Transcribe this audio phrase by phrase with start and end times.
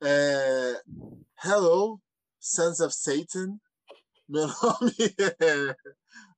[0.00, 0.80] É,
[1.44, 2.00] hello,
[2.38, 3.58] Sons of Satan.
[4.28, 4.92] Meu nome
[5.40, 5.74] é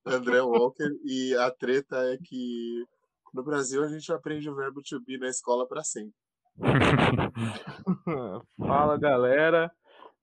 [0.06, 2.82] André Walker e a treta é que
[3.34, 6.14] no Brasil a gente aprende o verbo to be na escola para sempre.
[8.58, 9.70] Fala galera,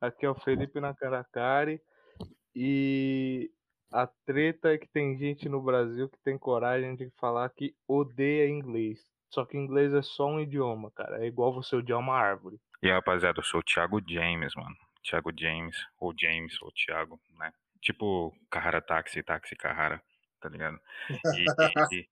[0.02, 1.80] aqui é o Felipe Nakaracari
[2.56, 3.52] e
[3.92, 8.48] a treta é que tem gente no Brasil que tem coragem de falar que odeia
[8.48, 9.00] inglês.
[9.30, 11.24] Só que inglês é só um idioma, cara.
[11.24, 12.60] É igual você odiar uma árvore.
[12.82, 14.76] E aí, rapaziada, eu sou o Thiago James, mano.
[15.04, 17.52] Thiago James, ou James, ou Thiago, né?
[17.82, 20.02] Tipo Carrara Táxi, Táxi Carrara,
[20.42, 20.80] tá ligado?
[21.10, 21.16] E,
[21.94, 22.08] e,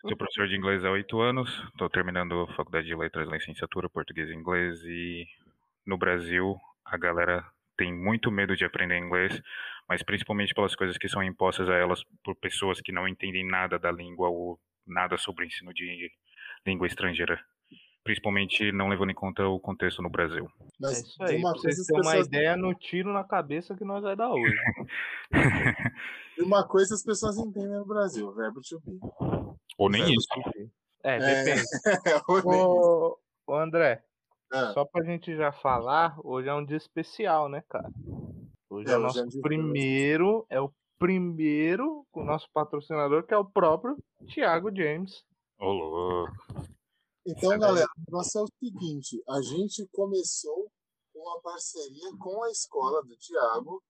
[0.00, 4.28] sou professor de inglês há oito anos, tô terminando a faculdade de letras, licenciatura, português
[4.28, 5.26] e inglês, e
[5.86, 7.46] no Brasil a galera
[7.76, 9.40] tem muito medo de aprender inglês,
[9.92, 13.78] mas principalmente pelas coisas que são impostas a elas por pessoas que não entendem nada
[13.78, 16.10] da língua ou nada sobre o ensino de
[16.66, 17.38] língua estrangeira
[18.02, 20.48] principalmente não levando em conta o contexto no Brasil.
[20.80, 24.16] Mas é isso aí, uma vocês uma ideia no tiro na cabeça que nós vai
[24.16, 24.56] dar hoje.
[26.38, 28.98] e uma coisa as pessoas entendem no Brasil, verbo to be.
[29.76, 30.26] Ou nem verbo isso.
[31.04, 31.62] É, é, depende.
[32.48, 34.02] ô, ô, André,
[34.50, 34.72] ah.
[34.72, 37.88] só pra gente já falar, hoje é um dia especial, né, cara?
[38.72, 43.44] Hoje é, é o nosso primeiro, é o primeiro, o nosso patrocinador, que é o
[43.44, 45.22] próprio Thiago James.
[45.60, 46.32] Ô, louco.
[47.26, 50.72] Então, galera, o negócio é o seguinte: a gente começou
[51.14, 53.82] uma parceria com a escola do Tiago.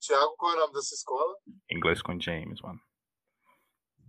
[0.00, 1.36] Tiago, qual é o nome dessa escola?
[1.70, 2.80] Inglês com James, mano.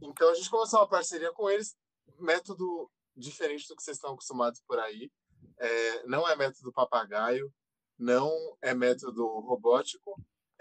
[0.01, 1.75] Então a gente começou uma parceria com eles,
[2.17, 5.11] método diferente do que vocês estão acostumados por aí.
[5.59, 7.51] É, não é método papagaio,
[7.97, 10.12] não é método robótico.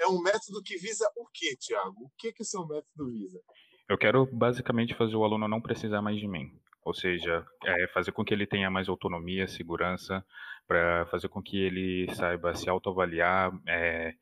[0.03, 2.07] É um método que visa o quê, Tiago?
[2.07, 3.41] O que, que o seu método visa?
[3.89, 6.51] Eu quero basicamente fazer o aluno não precisar mais de mim.
[6.85, 10.25] Ou seja, é fazer com que ele tenha mais autonomia, segurança,
[10.67, 14.15] para fazer com que ele saiba se autoavaliar, é,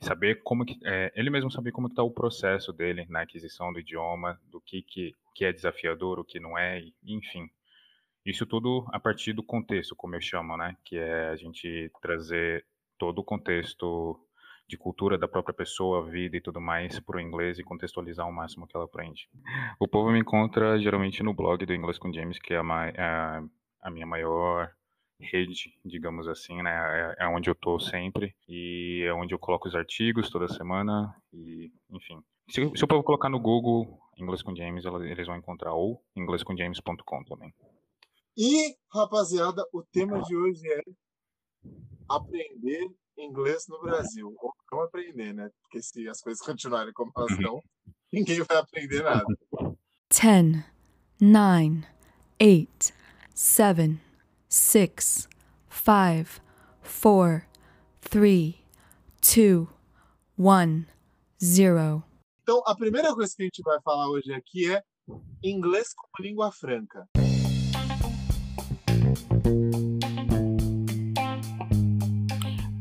[0.00, 3.78] saber como que, é, ele mesmo saber como está o processo dele na aquisição do
[3.78, 7.48] idioma, do que, que, que é desafiador, o que não é, enfim.
[8.26, 10.76] Isso tudo a partir do contexto, como eu chamo, né?
[10.84, 12.66] Que é a gente trazer
[12.98, 14.18] todo o contexto
[14.70, 18.32] de cultura da própria pessoa, vida e tudo mais para o inglês e contextualizar o
[18.32, 19.28] máximo que ela aprende.
[19.80, 23.42] O povo me encontra geralmente no blog do Inglês com James, que é a, a,
[23.82, 24.70] a minha maior
[25.20, 26.70] rede, digamos assim, né?
[27.18, 31.14] É, é onde eu tô sempre e é onde eu coloco os artigos toda semana
[31.32, 32.22] e, enfim.
[32.48, 37.24] Se, se o povo colocar no Google Inglês com James, eles vão encontrar ou inglescomjames.com
[37.24, 37.52] também.
[38.36, 40.82] E, rapaziada, o tema de hoje é
[42.08, 44.34] aprender inglês no Brasil.
[44.38, 45.48] Ou não aprender, né?
[45.62, 47.60] Porque se as coisas continuarem como elas estão,
[48.12, 49.24] ninguém vai aprender nada.
[50.10, 50.64] 10,
[51.20, 51.86] 9,
[52.40, 52.92] 8,
[53.34, 54.00] 7,
[54.48, 55.28] 6,
[55.68, 56.40] 5,
[57.02, 57.46] 4,
[58.00, 58.54] 3,
[59.20, 59.68] 2,
[60.38, 60.84] 1,
[61.42, 62.04] 0.
[62.42, 64.82] Então, a primeira coisa que a gente vai falar hoje aqui é
[65.42, 67.06] inglês como língua franca.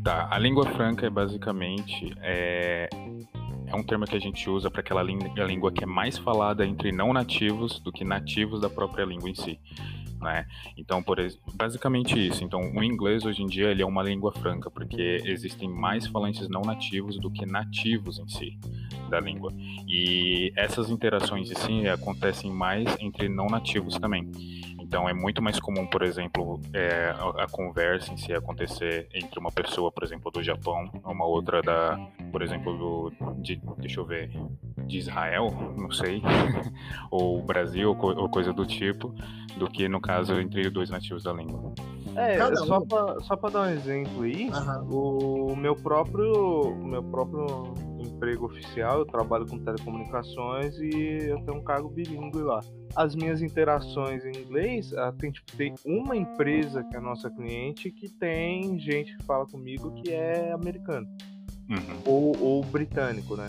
[0.09, 2.90] Tá, a língua franca é basicamente é,
[3.68, 6.92] é um termo que a gente usa para aquela língua, que é mais falada entre
[6.92, 9.59] não nativos do que nativos da própria língua em si.
[10.19, 10.48] Né?
[10.75, 11.19] Então, por
[11.53, 12.44] basicamente isso.
[12.44, 16.50] Então, o inglês hoje em dia ele é uma língua franca porque existem mais falantes
[16.50, 18.59] não nativos do que nativos em si
[19.12, 19.53] da língua.
[19.88, 24.31] E essas interações em si acontecem mais entre não nativos também.
[24.90, 29.40] Então é muito mais comum, por exemplo, é, a, a, conversa em si acontecer entre
[29.40, 31.96] uma pessoa, por exemplo, do Japão, uma outra da,
[32.32, 34.32] por exemplo, do, de, deixa eu ver,
[34.88, 36.24] de Israel, não sei,
[37.12, 39.14] ou Brasil, ou, ou coisa do tipo,
[39.60, 41.72] do que no caso entre dois nativos da língua.
[42.16, 42.56] É, um.
[42.56, 45.52] só pra, só pra dar um exemplo aí, uhum.
[45.52, 51.58] o meu próprio, o meu próprio emprego oficial, eu trabalho com telecomunicações e eu tenho
[51.58, 52.62] um cargo bilíngue lá.
[52.96, 57.92] As minhas interações em inglês, ah, tem, tipo, tem uma empresa que é nossa cliente
[57.92, 61.07] que tem gente que fala comigo que é americano.
[61.69, 62.01] Uhum.
[62.06, 63.48] Ou, ou britânico, né?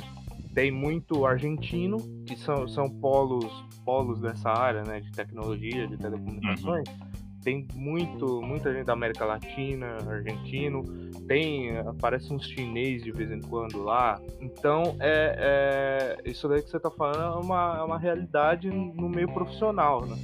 [0.55, 3.51] Tem muito argentino, que são, são polos,
[3.85, 5.01] polos dessa área, né?
[5.01, 6.89] De tecnologia, de telecomunicações.
[6.89, 7.10] Uhum
[7.43, 10.83] tem muito, muita gente da América Latina, argentino,
[11.27, 14.21] tem, aparece uns chinês de vez em quando lá.
[14.41, 19.09] Então, é, é isso daí que você está falando é uma, é uma realidade no
[19.09, 20.17] meio profissional, né?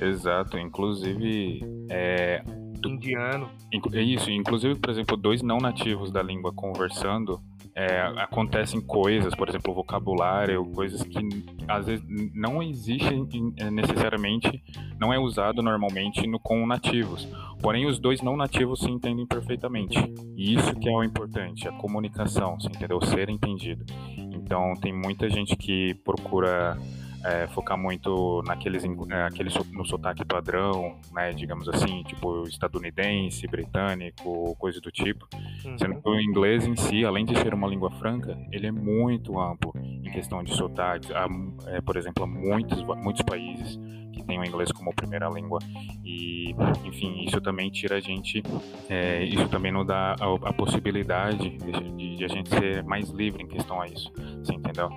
[0.00, 1.60] Exato, inclusive
[1.90, 2.42] é,
[2.84, 3.48] indiano.
[3.92, 7.40] É isso, inclusive, por exemplo, dois não nativos da língua conversando
[7.74, 11.18] é, acontecem coisas, por exemplo, vocabulário, coisas que
[11.66, 12.04] às vezes
[12.34, 13.26] não existem
[13.56, 14.62] é, necessariamente,
[14.98, 17.26] não é usado normalmente no, com nativos.
[17.60, 19.98] Porém, os dois não nativos se entendem perfeitamente.
[20.36, 23.00] E isso que é o importante, a comunicação, você entendeu?
[23.02, 23.84] Ser entendido.
[24.18, 26.76] Então, tem muita gente que procura
[27.24, 34.56] é, focar muito naqueles é, aquele, no sotaque padrão, né, digamos assim, tipo estadunidense, britânico,
[34.56, 35.26] coisa do tipo.
[35.64, 35.78] Uhum.
[35.78, 39.38] Sendo que o inglês em si, além de ser uma língua franca, ele é muito
[39.38, 41.10] amplo em questão de sotaques.
[41.10, 41.26] Há,
[41.66, 43.78] é, por exemplo, há muitos, muitos países
[44.12, 45.58] que têm o inglês como primeira língua
[46.04, 46.54] e,
[46.84, 48.42] enfim, isso também tira a gente,
[48.88, 53.08] é, isso também não dá a, a possibilidade de, de, de a gente ser mais
[53.10, 54.90] livre em questão a isso, você entendeu?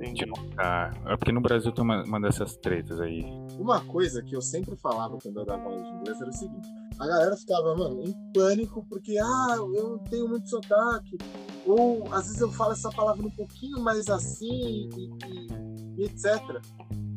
[0.00, 0.24] Entendi.
[0.56, 3.24] Ah, é porque no Brasil tem uma, uma dessas tretas aí.
[3.58, 6.68] Uma coisa que eu sempre falava quando eu dava aula de inglês era o seguinte:
[6.98, 11.18] a galera ficava, mano, em pânico porque, ah, eu não tenho muito sotaque.
[11.66, 16.62] Ou às vezes eu falo essa palavra um pouquinho mais assim e, e, e etc.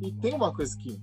[0.01, 0.99] E tem uma coisa que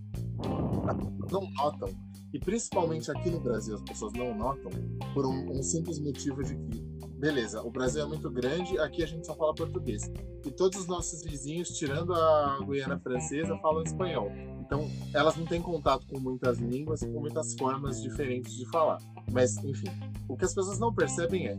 [1.30, 1.88] não notam,
[2.32, 4.70] e principalmente aqui no Brasil as pessoas não notam,
[5.14, 9.06] por um, um simples motivo de que beleza, o Brasil é muito grande, aqui a
[9.06, 10.10] gente só fala português.
[10.46, 14.30] E todos os nossos vizinhos, tirando a Guiana Francesa, falam espanhol.
[14.60, 18.98] Então, elas não têm contato com muitas línguas, com muitas formas diferentes de falar.
[19.32, 19.88] Mas, enfim,
[20.28, 21.56] o que as pessoas não percebem é: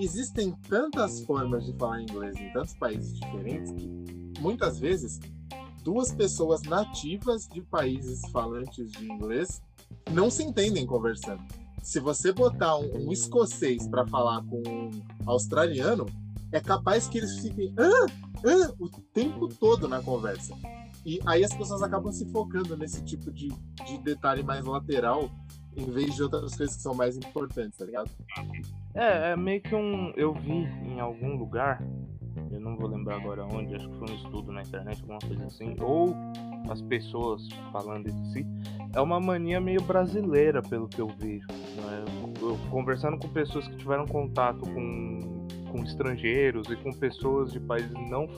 [0.00, 5.20] existem tantas formas de falar inglês em tantos países diferentes que, muitas vezes,
[5.84, 9.62] duas pessoas nativas de países falantes de inglês
[10.10, 11.42] não se entendem conversando
[11.82, 14.90] se você botar um, um escocês para falar com um
[15.26, 16.06] australiano,
[16.52, 18.06] é capaz que eles fiquem ah,
[18.44, 20.54] ah, o tempo todo na conversa.
[21.04, 25.28] E aí as pessoas acabam se focando nesse tipo de, de detalhe mais lateral
[25.76, 28.10] em vez de outras coisas que são mais importantes, tá ligado?
[28.94, 30.12] É, é meio que um.
[30.16, 31.82] Eu vi em algum lugar,
[32.52, 35.46] eu não vou lembrar agora onde, acho que foi um estudo na internet, alguma coisa
[35.46, 36.14] assim, ou
[36.70, 38.46] as pessoas falando de si,
[38.94, 41.46] é uma mania meio brasileira, pelo que eu vejo.
[41.48, 42.04] Né?
[42.40, 45.31] Eu, conversando com pessoas que tiveram contato com,
[45.72, 48.28] com estrangeiros e com pessoas de países não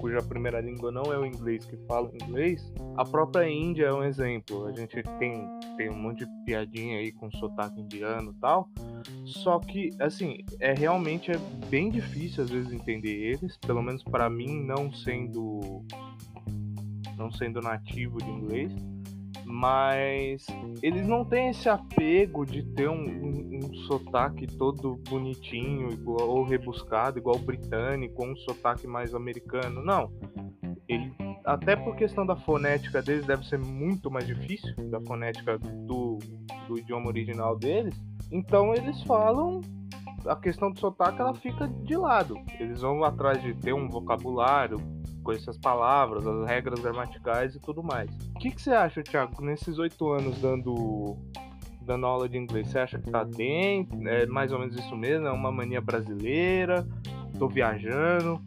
[0.00, 4.02] cuja primeira língua não é o inglês, que falam inglês, a própria Índia é um
[4.02, 4.66] exemplo.
[4.66, 5.46] A gente tem,
[5.76, 8.68] tem um monte de piadinha aí com sotaque indiano tal.
[9.24, 11.38] Só que, assim, é realmente é
[11.68, 15.84] bem difícil às vezes entender eles, pelo menos para mim, não sendo
[17.16, 18.72] não sendo nativo de inglês,
[19.50, 20.46] mas
[20.82, 26.44] eles não têm esse apego de ter um, um, um sotaque todo bonitinho igual, ou
[26.44, 29.82] rebuscado, igual o britânico, ou um sotaque mais americano.
[29.84, 30.12] Não.
[30.88, 31.12] Ele,
[31.44, 36.18] até por questão da fonética deles, deve ser muito mais difícil da fonética do,
[36.66, 37.94] do idioma original deles.
[38.30, 39.60] Então eles falam
[40.26, 42.36] a questão do sotaque ela fica de lado.
[42.58, 44.78] Eles vão atrás de ter um vocabulário,
[45.22, 48.10] conhecer as palavras, as regras gramaticais e tudo mais.
[48.34, 51.16] O que, que você acha, Thiago, nesses oito anos dando,
[51.82, 52.68] dando aula de inglês?
[52.68, 54.06] Você acha que tá dentro?
[54.08, 55.26] É mais ou menos isso mesmo?
[55.26, 56.86] É uma mania brasileira?
[57.38, 58.40] Tô viajando?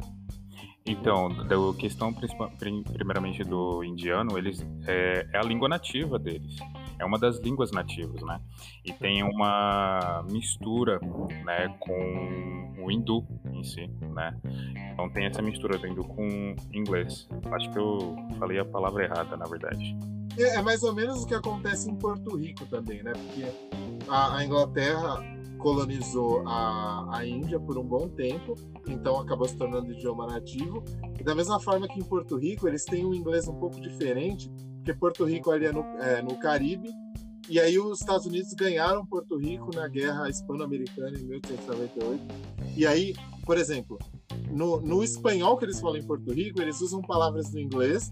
[0.85, 6.57] Então, a questão primeiramente do indiano, eles é, é a língua nativa deles
[7.03, 8.39] é uma das línguas nativas, né?
[8.83, 10.99] E tem uma mistura,
[11.45, 14.35] né, com o hindu em si, né?
[14.93, 17.27] Então tem essa mistura do hindu com inglês.
[17.51, 19.95] Acho que eu falei a palavra errada, na verdade.
[20.37, 23.11] É, é mais ou menos o que acontece em Porto Rico também, né?
[23.11, 23.45] Porque
[24.07, 25.21] a, a Inglaterra
[25.59, 28.55] colonizou a, a Índia por um bom tempo,
[28.87, 30.83] então acabou se tornando idioma nativo.
[31.19, 34.51] E da mesma forma que em Porto Rico, eles têm um inglês um pouco diferente,
[34.83, 36.89] porque Porto Rico ali é no, é, no Caribe,
[37.47, 42.21] e aí os Estados Unidos ganharam Porto Rico na Guerra Hispano-Americana em 1898.
[42.75, 43.97] E aí, por exemplo,
[44.51, 48.11] no, no espanhol que eles falam em Porto Rico, eles usam palavras do inglês,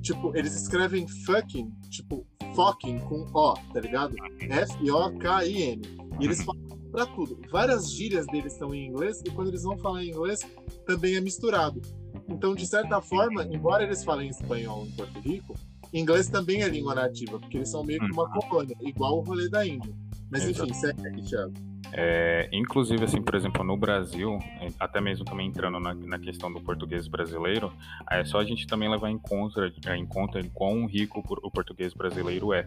[0.00, 4.14] tipo, eles escrevem fucking, tipo, fucking com O, tá ligado?
[4.40, 5.82] F-O-K-I-N.
[6.20, 7.38] E eles falam pra tudo.
[7.50, 10.40] Várias gírias deles estão em inglês, e quando eles vão falar em inglês,
[10.86, 11.82] também é misturado.
[12.28, 15.54] Então, de certa forma, embora eles falem espanhol em Porto Rico,
[15.92, 18.40] Inglês também é língua nativa, porque eles são meio que uma uhum.
[18.40, 19.94] colônia, igual o rolê da Índia.
[20.30, 21.54] Mas enfim, segue aqui, Thiago.
[21.92, 24.38] É, inclusive, assim, por exemplo, no Brasil,
[24.78, 27.72] até mesmo também entrando na, na, questão do português brasileiro,
[28.10, 31.94] é só a gente também levar em conta, é, em conta quão rico o português
[31.94, 32.66] brasileiro é,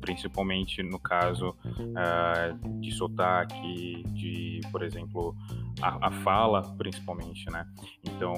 [0.00, 5.34] principalmente no caso uh, de sotaque, de, por exemplo,
[5.80, 7.66] a, a, fala, principalmente, né?
[8.04, 8.34] Então,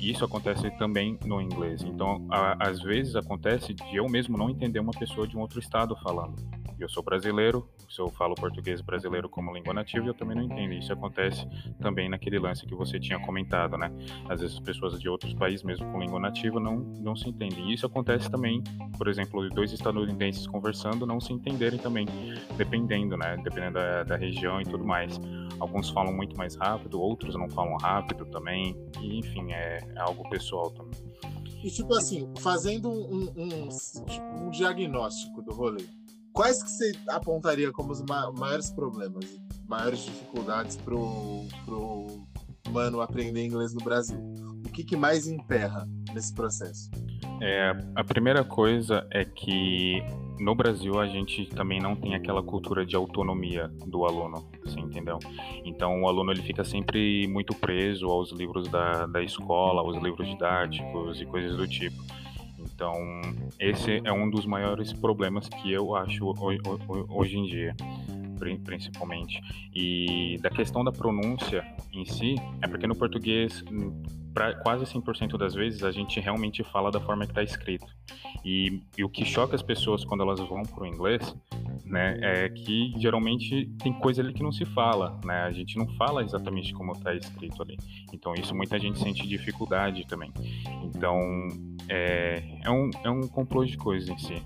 [0.00, 1.82] isso acontece também no inglês.
[1.82, 5.60] Então, a, às vezes acontece de eu mesmo não entender uma pessoa de um outro
[5.60, 6.36] estado falando
[6.84, 10.74] eu sou brasileiro, se eu falo português brasileiro como língua nativa, eu também não entendo.
[10.74, 11.46] Isso acontece
[11.80, 13.90] também naquele lance que você tinha comentado, né?
[14.28, 17.70] Às vezes as pessoas de outros países, mesmo com língua nativa, não, não se entendem.
[17.70, 18.62] E isso acontece também,
[18.98, 22.06] por exemplo, dois estadunidenses conversando não se entenderem também,
[22.56, 23.36] dependendo, né?
[23.42, 25.18] Dependendo da, da região e tudo mais.
[25.58, 28.76] Alguns falam muito mais rápido, outros não falam rápido também.
[29.00, 31.00] E, enfim, é, é algo pessoal também.
[31.62, 33.68] E tipo assim, fazendo um, um,
[34.42, 35.86] um diagnóstico do rolê,
[36.34, 39.24] quais que você apontaria como os maiores problemas,
[39.66, 42.26] maiores dificuldades pro, pro
[42.68, 44.18] humano aprender inglês no Brasil?
[44.66, 46.90] O que, que mais emperra nesse processo?
[47.40, 50.02] É, a primeira coisa é que
[50.38, 55.18] no Brasil a gente também não tem aquela cultura de autonomia do aluno, assim, entendeu?
[55.64, 60.26] Então o aluno ele fica sempre muito preso aos livros da, da escola, aos livros
[60.26, 62.02] didáticos e coisas do tipo.
[62.84, 63.22] Então
[63.58, 66.34] esse é um dos maiores problemas que eu acho
[67.08, 67.74] hoje, em dia
[68.62, 69.40] principalmente.
[69.74, 73.64] E da questão da pronúncia em si, é porque no português,
[74.34, 77.86] pra quase 100% das vezes, a gente realmente fala da forma que está escrito.
[78.44, 81.34] E, e, o que choca as pessoas quando elas vão para o inglês,
[81.86, 85.42] né, é que geralmente tem coisa ali que não se fala, né?
[85.44, 87.78] A gente não fala exatamente como está escrito ali.
[88.12, 90.30] Então isso muita gente sente dificuldade também.
[90.82, 91.48] Então
[91.88, 94.42] é, é, um, é um complô de coisas em si.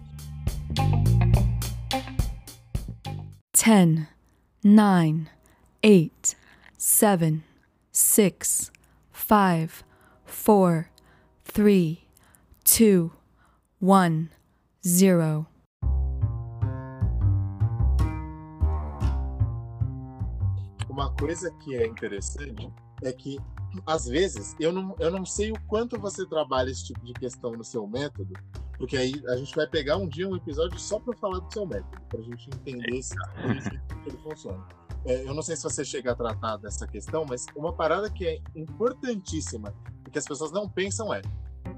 [3.65, 4.07] 10,
[4.65, 5.27] 9,
[5.85, 6.37] 8,
[6.77, 7.43] 7,
[7.93, 8.73] 6,
[9.13, 9.85] 5,
[10.45, 10.85] 4,
[11.53, 11.99] 3,
[12.79, 13.11] 2,
[13.81, 14.29] 1,
[14.87, 15.47] 0.
[20.89, 23.39] Uma coisa que é interessante é que,
[23.87, 27.53] às vezes, eu não, eu não sei o quanto você trabalha esse tipo de questão
[27.53, 28.33] no seu método,
[28.77, 31.67] porque aí a gente vai pegar um dia um episódio só para falar do seu
[31.67, 33.15] método, para a gente entender se
[34.07, 34.65] ele funciona.
[35.05, 38.27] É, eu não sei se você chega a tratar dessa questão, mas uma parada que
[38.27, 39.75] é importantíssima
[40.07, 41.23] e que as pessoas não pensam é: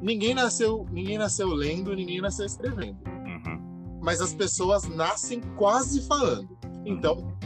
[0.00, 2.98] ninguém nasceu, ninguém nasceu lendo, ninguém nasceu escrevendo.
[3.06, 4.00] Uhum.
[4.02, 6.58] Mas as pessoas nascem quase falando.
[6.84, 7.36] Então,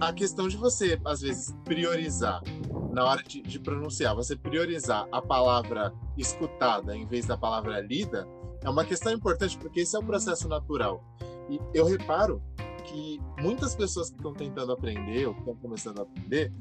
[0.00, 2.42] a questão de você, às vezes, priorizar
[2.92, 8.26] na hora de, de, pronunciar, você priorizar a palavra escutada em vez da palavra lida,
[8.62, 11.04] é uma questão importante porque esse é um processo natural.
[11.50, 12.42] E eu reparo
[12.84, 16.52] que muitas pessoas que estão tentando aprender ou que estão começando a aprender,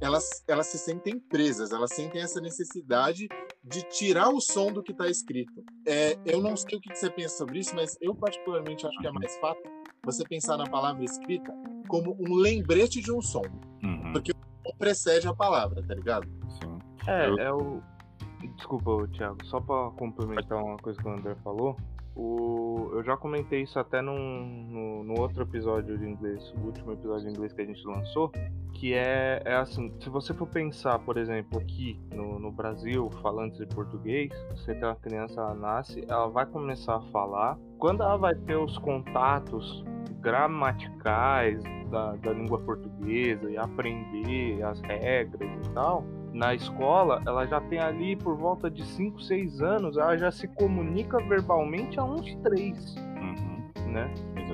[0.00, 3.28] elas, elas se sentem presas, elas sentem essa necessidade
[3.62, 5.62] de tirar o som do que está escrito.
[5.86, 9.06] É, eu não sei o que você pensa sobre isso, mas eu particularmente acho que
[9.06, 9.62] é mais fácil
[10.04, 13.42] você pensar na palavra escrita como um lembrete de um som.
[13.82, 14.12] Uhum.
[14.12, 14.34] Porque o
[14.68, 16.28] som precede a palavra, tá ligado?
[16.48, 16.78] Sim.
[17.06, 17.38] É, eu...
[17.38, 17.82] é o
[18.56, 21.76] Desculpa, Thiago, só para complementar uma coisa que o André falou.
[22.14, 24.18] O, eu já comentei isso até num,
[24.68, 28.30] no, no, outro episódio de inglês, o último episódio de inglês que a gente lançou,
[28.74, 33.54] que é, é assim, se você for pensar, por exemplo, aqui no, no Brasil, falando
[33.54, 38.18] de português, você tem uma criança, ela nasce, ela vai começar a falar, quando ela
[38.18, 39.82] vai ter os contatos
[40.22, 47.60] gramaticais da, da língua portuguesa e aprender as regras e tal, na escola, ela já
[47.60, 52.34] tem ali por volta de 5, 6 anos, ela já se comunica verbalmente há uns
[52.36, 52.96] 3.
[52.96, 53.92] Uhum.
[53.92, 54.10] Né?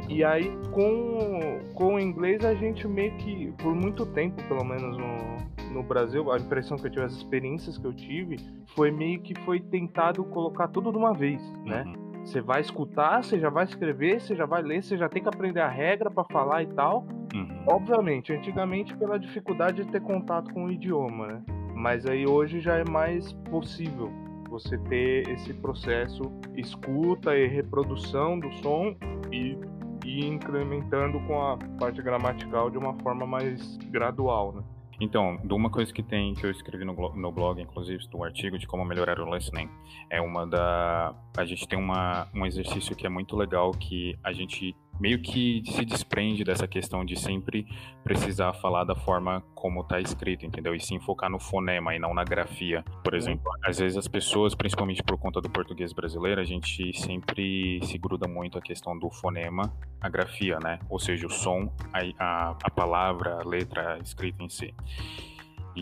[0.09, 4.97] E aí, com, com o inglês, a gente meio que, por muito tempo, pelo menos
[4.97, 8.39] no, no Brasil, a impressão que eu tive, as experiências que eu tive,
[8.75, 11.85] foi meio que foi tentado colocar tudo de uma vez, né?
[11.87, 12.08] Uhum.
[12.28, 15.30] Você vai escutar, você já vai escrever, você já vai ler, você já tem que
[15.30, 17.06] aprender a regra para falar e tal.
[17.35, 17.64] Uhum.
[17.66, 21.42] Obviamente, antigamente pela dificuldade de ter contato com o idioma, né?
[21.75, 24.12] Mas aí hoje já é mais possível
[24.50, 26.20] você ter esse processo
[26.54, 28.94] escuta e reprodução do som
[29.32, 29.56] e,
[30.04, 34.62] e incrementando com a parte gramatical de uma forma mais gradual, né?
[35.00, 38.59] Então, de uma coisa que tem que eu escrevi no, no blog, inclusive, do artigo
[38.59, 39.69] de como melhorar o listening,
[40.11, 44.33] é uma da a gente tem uma, um exercício que é muito legal que a
[44.33, 47.67] gente meio que se desprende dessa questão de sempre
[48.02, 50.75] precisar falar da forma como está escrito, entendeu?
[50.75, 52.85] E sim focar no fonema e não na grafia.
[53.05, 57.81] Por exemplo, às vezes as pessoas, principalmente por conta do português brasileiro, a gente sempre
[57.85, 60.78] se gruda muito a questão do fonema, a grafia, né?
[60.88, 64.75] Ou seja, o som, a, a, a palavra, a letra escrita em si.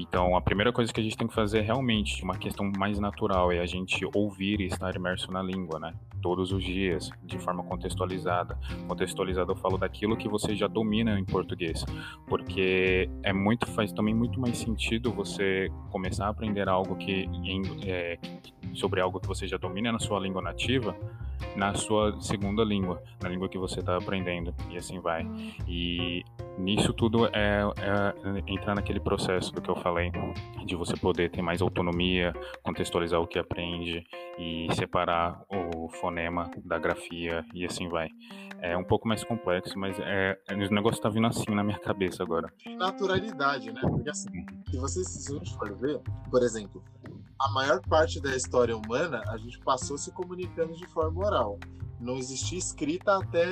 [0.02, 2.98] Então, a primeira coisa que a gente tem que fazer é realmente uma questão mais
[2.98, 5.94] natural é a gente ouvir e estar imerso na língua, né?
[6.20, 8.58] Todos os dias, de forma contextualizada.
[8.86, 11.84] Contextualizada eu falo daquilo que você já domina em português,
[12.26, 17.28] porque é muito faz também muito mais sentido você começar a aprender algo que
[17.86, 18.18] é,
[18.74, 20.96] sobre algo que você já domina na sua língua nativa
[21.55, 25.26] na sua segunda língua, na língua que você está aprendendo, e assim vai.
[25.66, 26.23] E
[26.59, 30.11] nisso tudo é, é, entrar naquele processo do que eu falei,
[30.64, 34.07] de você poder ter mais autonomia, contextualizar o que aprende
[34.38, 38.09] e separar o fonema da grafia e assim vai.
[38.61, 42.23] É um pouco mais complexo, mas é, o negócio está vindo assim na minha cabeça
[42.23, 42.52] agora.
[42.78, 43.81] Naturalidade, né?
[43.83, 46.00] Porque assim, se você se for ver,
[46.31, 46.83] por exemplo,
[47.38, 51.59] a maior parte da história humana a gente passou se comunicando de forma oral.
[52.00, 53.47] Não existia escrita até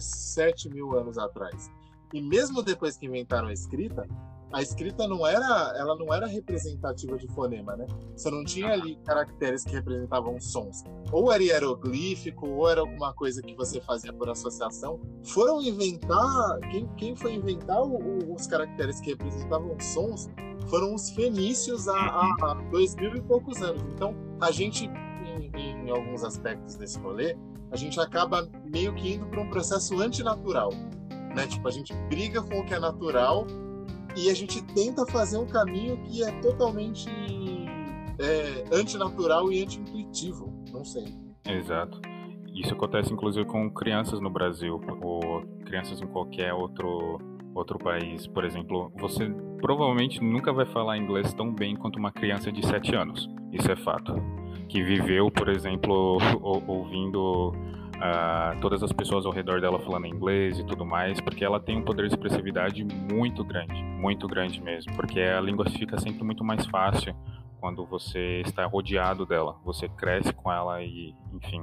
[0.00, 1.70] 7 mil anos atrás.
[2.12, 4.06] E mesmo depois que inventaram a escrita,
[4.50, 7.86] a escrita não era, ela não era representativa de fonema, né?
[8.16, 10.84] Você não tinha ali caracteres que representavam sons.
[11.12, 15.00] Ou era hieroglífico, ou era alguma coisa que você fazia por associação.
[15.22, 20.30] Foram inventar, quem, quem foi inventar o, o, os caracteres que representavam sons
[20.68, 23.82] foram os fenícios há, há, há dois mil e poucos anos.
[23.92, 24.88] Então, a gente,
[25.60, 27.36] em, alguns aspectos desse rolê,
[27.70, 30.70] a gente acaba meio que indo para um processo antinatural
[31.34, 31.46] né?
[31.46, 33.46] Tipo, a gente briga com o que é natural
[34.16, 37.08] e a gente tenta fazer um caminho que é totalmente
[38.18, 40.52] é, antinatural e anti-intuitivo.
[40.72, 41.04] Não sei.
[41.46, 42.00] Exato.
[42.52, 47.18] Isso acontece inclusive com crianças no Brasil ou crianças em qualquer outro
[47.54, 48.26] outro país.
[48.26, 49.28] Por exemplo, você
[49.60, 53.28] provavelmente nunca vai falar inglês tão bem quanto uma criança de 7 anos.
[53.52, 54.14] Isso é fato.
[54.68, 57.54] Que viveu, por exemplo, ouvindo
[57.98, 61.78] uh, todas as pessoas ao redor dela falando inglês e tudo mais, porque ela tem
[61.78, 66.44] um poder de expressividade muito grande, muito grande mesmo, porque a língua fica sempre muito
[66.44, 67.14] mais fácil
[67.60, 71.62] quando você está rodeado dela, você cresce com ela e, enfim.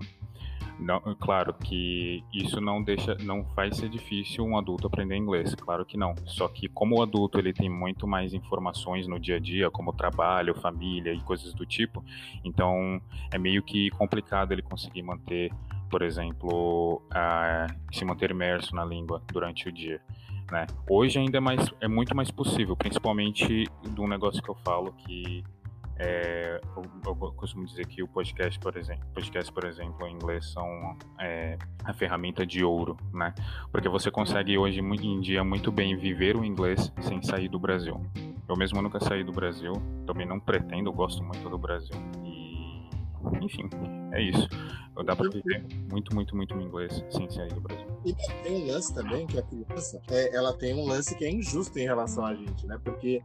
[0.79, 5.85] Não, claro que isso não deixa, não faz ser difícil um adulto aprender inglês, claro
[5.85, 6.13] que não.
[6.25, 9.93] Só que como o adulto ele tem muito mais informações no dia a dia, como
[9.93, 12.03] trabalho, família e coisas do tipo,
[12.43, 15.51] então é meio que complicado ele conseguir manter
[15.89, 17.01] por exemplo,
[17.93, 20.01] se manter imerso na língua durante o dia.
[20.51, 20.65] Né?
[20.89, 25.43] Hoje ainda é, mais, é muito mais possível, principalmente do negócio que eu falo que
[25.97, 30.51] é, eu, eu, costumo dizer que o podcast, por exemplo, podcast, por exemplo, em inglês
[30.51, 33.33] são é, a ferramenta de ouro, né?
[33.71, 38.01] Porque você consegue hoje em dia muito bem viver o inglês sem sair do Brasil.
[38.47, 39.73] Eu mesmo nunca saí do Brasil,
[40.05, 42.89] também não pretendo, eu gosto muito do Brasil e,
[43.41, 43.69] enfim,
[44.11, 44.47] é isso.
[45.03, 47.87] Dá pra viver muito, muito, muito inglês sem sair do Brasil.
[48.05, 51.31] E tem um lance também que a criança, é, ela tem um lance que é
[51.31, 52.79] injusto em relação a gente, né?
[52.83, 53.21] Porque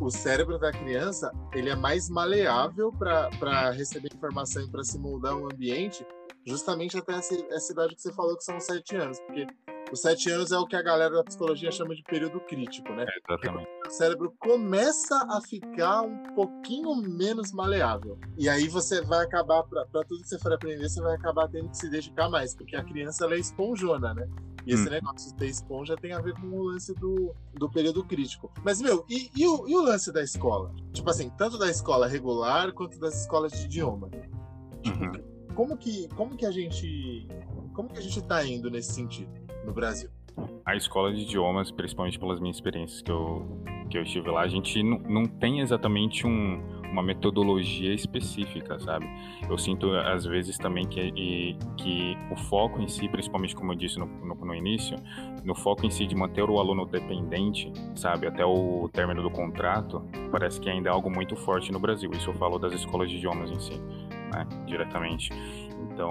[0.00, 5.36] o cérebro da criança ele é mais maleável para receber informação e para se moldar
[5.36, 6.06] um ambiente,
[6.46, 9.46] justamente até essa, essa idade que você falou que são sete anos, porque
[9.94, 13.06] os sete anos é o que a galera da psicologia chama de período crítico, né?
[13.08, 13.68] É, exatamente.
[13.86, 18.18] O cérebro começa a ficar um pouquinho menos maleável.
[18.36, 21.70] E aí você vai acabar, para tudo que você for aprender, você vai acabar tendo
[21.70, 24.28] que se dedicar mais, porque a criança ela é esponjona, né?
[24.66, 24.90] E esse hum.
[24.90, 28.50] negócio de ter esponja tem a ver com o lance do, do período crítico.
[28.64, 30.74] Mas, meu, e, e, o, e o lance da escola?
[30.92, 34.10] Tipo assim, tanto da escola regular quanto das escolas de idioma.
[34.86, 35.12] Uhum.
[35.54, 37.28] como, que, como que a gente.
[37.72, 39.43] Como que a gente tá indo nesse sentido?
[39.64, 40.10] No Brasil?
[40.64, 43.46] A escola de idiomas, principalmente pelas minhas experiências que eu,
[43.88, 49.06] que eu estive lá, a gente não, não tem exatamente um, uma metodologia específica, sabe?
[49.48, 53.76] Eu sinto, às vezes, também que, e, que o foco em si, principalmente como eu
[53.76, 54.96] disse no, no, no, início,
[55.44, 60.02] no foco em si de manter o aluno dependente, sabe, até o término do contrato,
[60.32, 62.10] parece que ainda é algo muito forte no Brasil.
[62.12, 63.80] Isso eu falo das escolas de idiomas em si,
[64.32, 65.30] né, diretamente.
[65.92, 66.10] Então,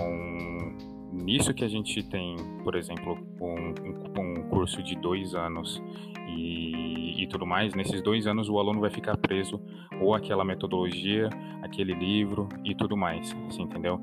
[1.14, 3.74] nisso que a gente tem, por exemplo, um,
[4.20, 5.82] um, um curso de dois anos
[6.28, 9.62] e, e, tudo mais, nesses dois anos o aluno vai ficar preso
[10.02, 11.30] ou aquela metodologia,
[11.62, 14.02] aquele livro e tudo mais, você entendeu?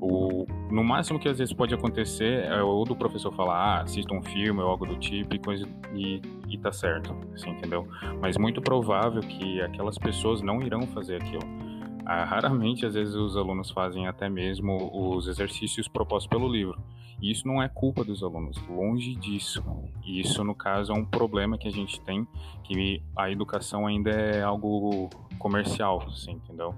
[0.00, 4.12] O, no máximo que às vezes pode acontecer é ou do professor falar, ah, assista
[4.12, 7.86] um filme ou algo do tipo e, coisa, e, e tá certo, você entendeu?
[8.20, 11.61] Mas muito provável que aquelas pessoas não irão fazer aquilo
[12.04, 16.80] ah, raramente, às vezes, os alunos fazem até mesmo os exercícios propostos pelo livro.
[17.20, 19.62] E isso não é culpa dos alunos, longe disso.
[20.04, 22.26] E isso, no caso, é um problema que a gente tem,
[22.64, 26.74] que a educação ainda é algo comercial, assim, entendeu?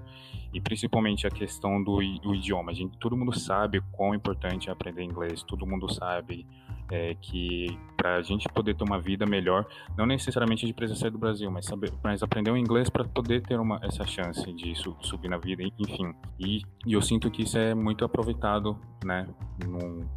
[0.53, 2.71] E principalmente a questão do, do idioma.
[2.71, 6.45] A gente, todo mundo sabe quão importante é aprender inglês, todo mundo sabe
[6.91, 9.65] é, que para a gente poder ter uma vida melhor,
[9.97, 13.41] não necessariamente de precisar sair do Brasil, mas, saber, mas aprender o inglês para poder
[13.41, 16.13] ter uma, essa chance de su, subir na vida, enfim.
[16.39, 19.27] E, e, eu sinto que isso é muito aproveitado, né?
[19.65, 20.07] Num,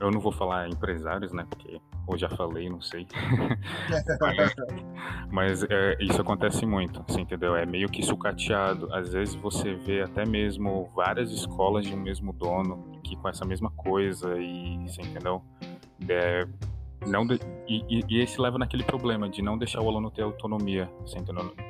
[0.00, 1.46] eu não vou falar empresários, né?
[1.48, 3.06] Porque ou já falei, não sei.
[5.30, 7.54] mas, é, isso acontece muito, você entendeu?
[7.54, 8.88] É meio que sucateado.
[8.94, 13.44] Às vezes você vê até mesmo várias escolas de um mesmo dono que com essa
[13.44, 15.42] mesma coisa e você entendeu?
[16.08, 16.46] É,
[17.06, 20.90] não de, e, e, esse leva naquele problema de não deixar o aluno ter autonomia,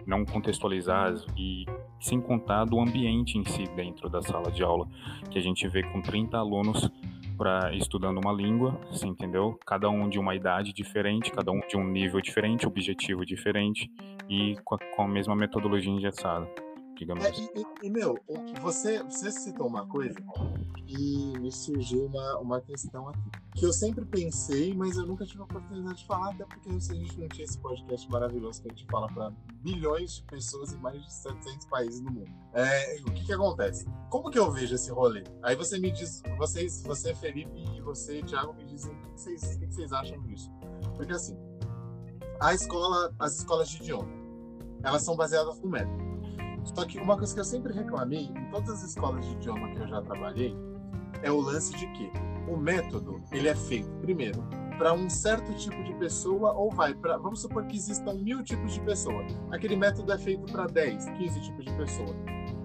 [0.07, 1.67] não contextualizar e
[2.01, 4.89] sem contar do ambiente em si dentro da sala de aula,
[5.31, 6.91] que a gente vê com 30 alunos
[7.37, 9.59] para estudando uma língua, você entendeu?
[9.65, 13.91] Cada um de uma idade diferente, cada um de um nível diferente, objetivo diferente
[14.29, 16.49] e com a, com a mesma metodologia engessada
[16.99, 17.49] digamos é, assim.
[17.55, 18.19] E, e, meu,
[18.61, 20.19] você, você citou uma coisa
[20.87, 23.31] e me surgiu uma, uma questão aqui.
[23.55, 26.73] Que eu sempre pensei, mas eu nunca tive a oportunidade de falar, até porque a
[26.73, 29.31] gente não tinha esse podcast maravilhoso que a gente fala para
[29.63, 32.31] bilhões de pessoas em mais de 700 países do mundo.
[32.55, 33.87] É, o que que acontece?
[34.11, 35.25] Como que eu vejo esse rolê?
[35.43, 39.57] Aí você me diz, vocês, você, Felipe, e você, Thiago, me dizem o que vocês,
[39.57, 40.51] o que vocês acham disso.
[40.97, 41.37] Porque assim,
[42.41, 44.09] a escola, as escolas de idioma,
[44.83, 46.08] elas são baseadas no método.
[46.75, 49.79] Só que uma coisa que eu sempre reclamei em todas as escolas de idioma que
[49.79, 50.57] eu já trabalhei
[51.23, 52.11] é o lance de que
[52.49, 54.43] o método ele é feito primeiro
[54.79, 58.75] para um certo tipo de pessoa ou vai para vamos supor que existam mil tipos
[58.75, 59.25] de pessoa.
[59.51, 62.15] Aquele método é feito para 10 15 tipos de pessoa.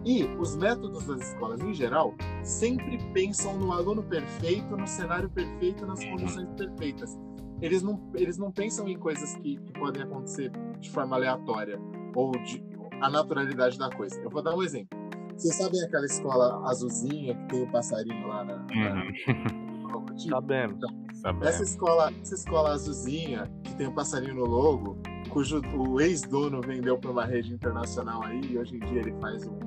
[0.05, 2.13] E os métodos das escolas em geral
[2.43, 7.17] sempre pensam no aluno perfeito no cenário perfeito nas condições perfeitas.
[7.61, 11.79] Eles não eles não pensam em coisas que, que podem acontecer de forma aleatória
[12.15, 12.59] ou de
[13.01, 14.19] a naturalidade da coisa.
[14.21, 14.97] Eu vou dar um exemplo.
[15.35, 18.55] Vocês sabem aquela escola azulzinha que tem o um passarinho lá na.
[18.55, 19.43] Uhum.
[19.89, 20.17] na...
[20.29, 20.77] Sabemos.
[20.77, 24.97] Então, Essa escola, essa escola azulzinha que tem o um passarinho no logo,
[25.29, 29.47] cujo o ex-dono vendeu para uma rede internacional aí, e hoje em dia ele faz
[29.47, 29.57] um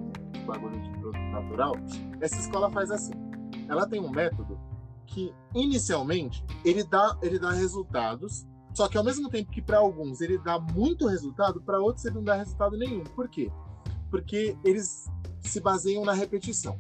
[0.46, 1.74] bagulho de produto natural.
[2.20, 3.12] Essa escola faz assim.
[3.68, 4.58] Ela tem um método
[5.06, 10.20] que inicialmente ele dá, ele dá resultados só que ao mesmo tempo que para alguns
[10.20, 13.02] ele dá muito resultado, para outros ele não dá resultado nenhum.
[13.04, 13.50] Por quê?
[14.10, 15.06] Porque eles
[15.40, 16.78] se baseiam na repetição.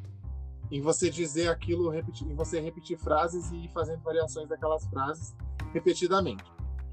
[0.70, 5.34] Em você dizer aquilo, repetir, em você repetir frases e ir fazendo variações daquelas frases
[5.72, 6.44] repetidamente.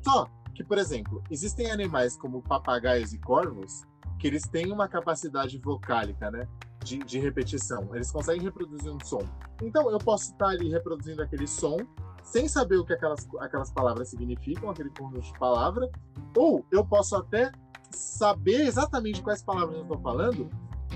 [0.01, 3.83] Só que, por exemplo, existem animais como papagaios e corvos
[4.17, 6.47] que eles têm uma capacidade vocálica, né?
[6.81, 7.93] De, de repetição.
[7.93, 9.27] Eles conseguem reproduzir um som.
[9.61, 11.75] Então, eu posso estar ali reproduzindo aquele som
[12.23, 15.89] sem saber o que aquelas, aquelas palavras significam, aquele conjunto de palavras,
[16.35, 17.51] ou eu posso até
[17.91, 20.49] saber exatamente quais palavras eu estou falando,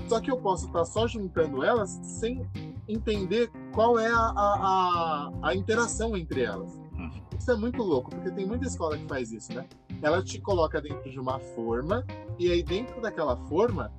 [0.08, 2.48] só que eu posso estar só juntando elas sem
[2.88, 6.74] entender qual é a, a, a, a interação entre elas.
[6.92, 7.22] Uhum.
[7.38, 9.66] Isso é muito louco, porque tem muita escola que faz isso, né?
[10.00, 12.04] Ela te coloca dentro de uma forma,
[12.38, 13.92] e aí dentro daquela forma,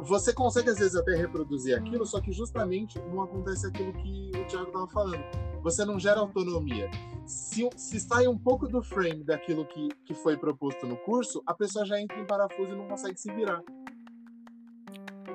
[0.00, 4.44] você consegue às vezes até reproduzir aquilo, só que justamente não acontece aquilo que o
[4.46, 6.90] Thiago estava falando você não gera autonomia.
[7.26, 11.52] Se, se sai um pouco do frame daquilo que, que foi proposto no curso, a
[11.52, 13.62] pessoa já entra em parafuso e não consegue se virar.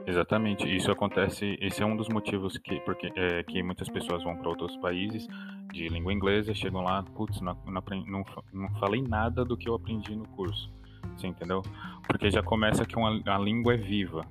[0.06, 1.58] Exatamente, isso acontece.
[1.62, 5.28] Esse é um dos motivos que, porque, é, que muitas pessoas vão para outros países
[5.72, 10.16] de língua inglesa, chegam lá, putz, não, não, não, falei nada do que eu aprendi
[10.16, 10.72] no curso.
[11.16, 11.62] Você entendeu?
[12.08, 14.26] Porque já começa que uma, a língua é viva.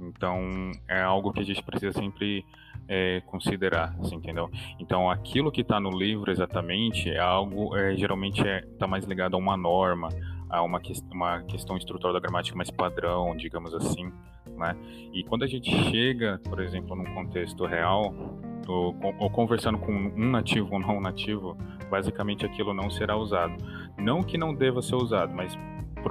[0.00, 2.44] Então é algo que a gente precisa sempre
[2.88, 4.50] é, considerar, você entendeu?
[4.78, 9.04] Então, aquilo que está no livro exatamente é algo, é, geralmente está é, tá mais
[9.04, 10.08] ligado a uma norma,
[10.48, 14.12] a uma, que, uma questão estrutural da gramática mais padrão, digamos assim,
[14.56, 14.76] né?
[15.12, 18.14] E quando a gente chega, por exemplo, num contexto real,
[18.68, 21.56] ou, ou conversando com um nativo ou não nativo,
[21.90, 23.56] basicamente aquilo não será usado.
[23.96, 25.56] Não que não deva ser usado, mas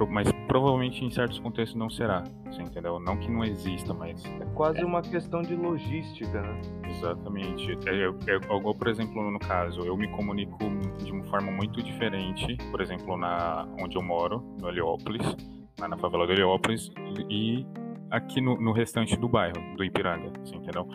[0.04, 2.98] mas provavelmente em certos contextos não será, você entendeu?
[2.98, 4.24] Não que não exista, mas...
[4.24, 4.84] É quase é.
[4.84, 6.60] uma questão de logística, né?
[6.88, 7.78] Exatamente.
[7.86, 10.58] Eu, eu, eu, por exemplo, no caso, eu me comunico
[10.98, 15.36] de uma forma muito diferente, por exemplo, na onde eu moro, no Heliópolis,
[15.78, 16.90] na favela do Heliópolis,
[17.30, 17.64] e
[18.10, 20.88] aqui no, no restante do bairro, do Ipiranga, você entendeu?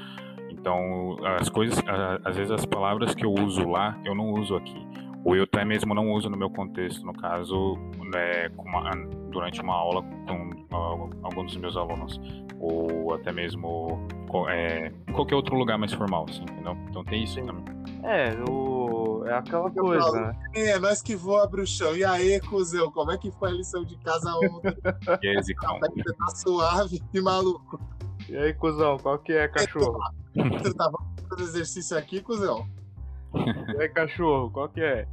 [0.50, 1.82] Então, as coisas,
[2.24, 4.91] às vezes as palavras que eu uso lá, eu não uso aqui
[5.24, 7.78] ou eu até mesmo não uso no meu contexto, no caso,
[8.12, 8.92] né, uma,
[9.30, 12.20] durante uma aula com uh, alguns dos meus alunos,
[12.60, 14.06] ou até mesmo
[14.50, 16.76] é, qualquer outro lugar mais formal, assim, entendeu?
[16.90, 17.64] Então tem isso também.
[18.04, 19.24] É, o...
[19.28, 20.36] é aquela coisa, falo, né?
[20.56, 21.96] É, nós que voa bruxão.
[21.96, 24.74] E aí, cuzão, como é que foi a lição de casa ontem?
[25.22, 25.80] e aí, Zicão?
[25.80, 27.80] Você tá suave e maluco.
[28.28, 30.00] E aí, cuzão, qual que é, cachorro?
[30.34, 30.98] Você tava
[31.30, 32.66] fazendo exercício aqui, cuzão?
[33.80, 35.08] Aí, cachorro, qual que é?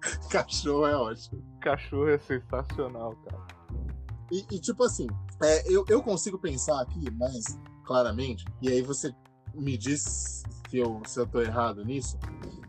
[0.30, 1.42] Cachorro é ótimo.
[1.60, 3.46] Cachorro é sensacional, cara.
[4.30, 5.06] E, e tipo assim,
[5.42, 9.12] é, eu, eu consigo pensar aqui mais claramente, e aí você
[9.54, 12.18] me diz se eu, se eu tô errado nisso.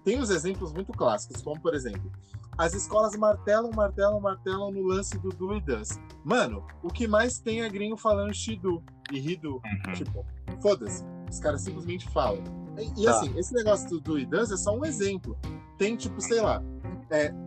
[0.04, 2.12] Tem os exemplos muito clássicos, como por exemplo,
[2.58, 6.00] as escolas martelam, martelam, martelam no lance do do e does.
[6.24, 9.56] Mano, o que mais tem é gringo falando shidu e ridu.
[9.56, 9.94] Uhum.
[9.94, 10.26] Tipo,
[10.62, 11.04] foda-se.
[11.30, 12.44] Os caras simplesmente falam.
[12.80, 13.12] E, e tá.
[13.12, 15.38] assim, esse negócio do do does é só um exemplo.
[15.78, 16.62] Tem, tipo, sei lá,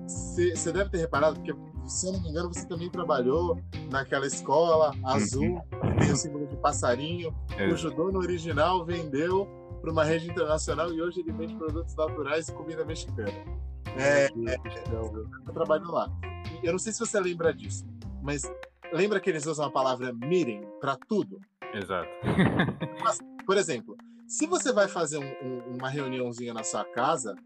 [0.07, 1.55] você é, deve ter reparado, porque
[1.87, 5.97] se eu não me engano, você também trabalhou naquela escola azul, uhum.
[5.97, 7.35] que tem o símbolo de passarinho.
[7.57, 7.69] É.
[7.69, 9.49] O judô no original vendeu
[9.81, 13.33] para uma rede internacional e hoje ele vende produtos naturais e comida mexicana.
[13.97, 14.29] É, é,
[14.93, 16.11] eu trabalho lá.
[16.63, 17.85] Eu não sei se você lembra disso,
[18.23, 18.43] mas
[18.93, 21.41] lembra que eles usam a palavra meeting para tudo?
[21.75, 22.09] Exato.
[23.03, 23.97] Mas, por exemplo,
[24.33, 27.37] se você vai fazer um, um, uma reuniãozinha na sua casa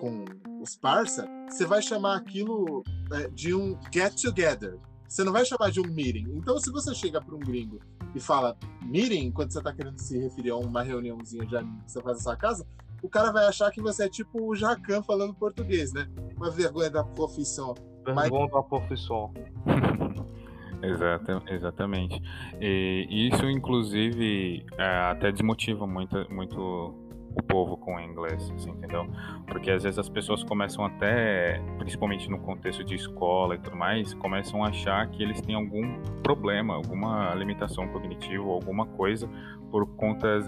[0.00, 0.24] com
[0.60, 4.76] os parça, você vai chamar aquilo é, de um get together.
[5.08, 6.26] Você não vai chamar de um meeting.
[6.34, 7.78] Então, se você chega para um gringo
[8.12, 11.92] e fala meeting, quando você está querendo se referir a uma reuniãozinha de amigos que
[11.92, 12.66] você faz na sua casa,
[13.00, 16.10] o cara vai achar que você é tipo o Jacan falando português, né?
[16.36, 17.72] Uma vergonha da profissão.
[18.04, 18.50] Vergonha Mas...
[18.50, 19.32] da profissão.
[20.82, 22.20] Exata, exatamente.
[22.60, 27.01] E isso, inclusive, é, até desmotiva muito, muito
[27.34, 29.06] o povo com o inglês, entendeu?
[29.46, 34.14] Porque às vezes as pessoas começam até, principalmente no contexto de escola e tudo mais,
[34.14, 39.28] começam a achar que eles têm algum problema, alguma limitação cognitiva, alguma coisa
[39.70, 40.38] por conta,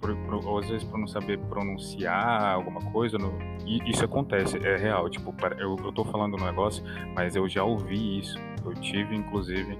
[0.00, 3.32] por, por, às vezes por não saber pronunciar alguma coisa, no,
[3.64, 6.82] e isso acontece, é real, tipo, eu, eu tô falando um negócio,
[7.14, 9.78] mas eu já ouvi isso, eu tive inclusive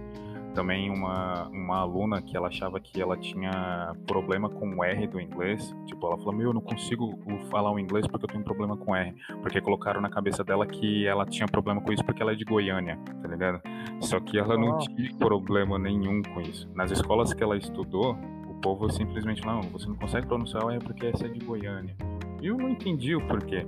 [0.55, 5.21] também uma, uma aluna que ela achava que ela tinha problema com o R do
[5.21, 5.75] inglês.
[5.87, 7.19] Tipo, ela falou: Meu, eu não consigo
[7.51, 9.15] falar o inglês porque eu tenho problema com R.
[9.43, 12.45] Porque colocaram na cabeça dela que ela tinha problema com isso porque ela é de
[12.45, 13.61] Goiânia, tá ligado?
[14.01, 16.69] Só que ela não tinha problema nenhum com isso.
[16.75, 18.17] Nas escolas que ela estudou,
[18.49, 21.97] o povo simplesmente não, você não consegue pronunciar o R porque essa é de Goiânia.
[22.41, 23.67] E eu não entendi o porquê.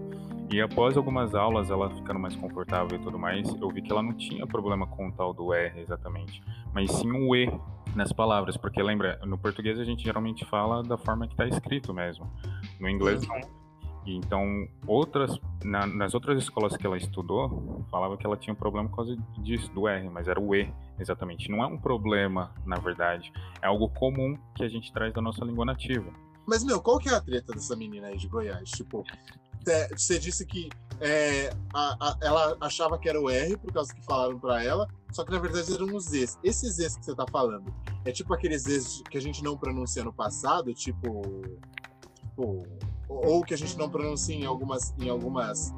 [0.51, 4.03] E após algumas aulas, ela ficando mais confortável e tudo mais, eu vi que ela
[4.03, 7.51] não tinha problema com o tal do R exatamente, mas sim o E
[7.95, 11.93] nas palavras, porque lembra, no português a gente geralmente fala da forma que está escrito
[11.93, 12.31] mesmo,
[12.79, 13.67] no inglês não.
[14.07, 18.57] E então, outras, na, nas outras escolas que ela estudou, falava que ela tinha um
[18.57, 21.51] problema por causa disso, do R, mas era o E, exatamente.
[21.51, 25.45] Não é um problema, na verdade, é algo comum que a gente traz da nossa
[25.45, 26.09] língua nativa.
[26.47, 28.71] Mas, meu, qual que é a treta dessa menina aí de Goiás?
[28.71, 29.03] Tipo,
[29.97, 30.69] você disse que
[31.01, 34.89] é, a, a, ela achava que era o R por causa que falaram para ela,
[35.11, 36.39] só que na verdade eram os Zs.
[36.43, 37.75] Esses Zs que você tá falando,
[38.05, 41.23] é tipo aqueles Zs que a gente não pronuncia no passado, tipo.
[42.15, 42.67] tipo
[43.09, 45.73] ou que a gente não pronuncia em algumas, em algumas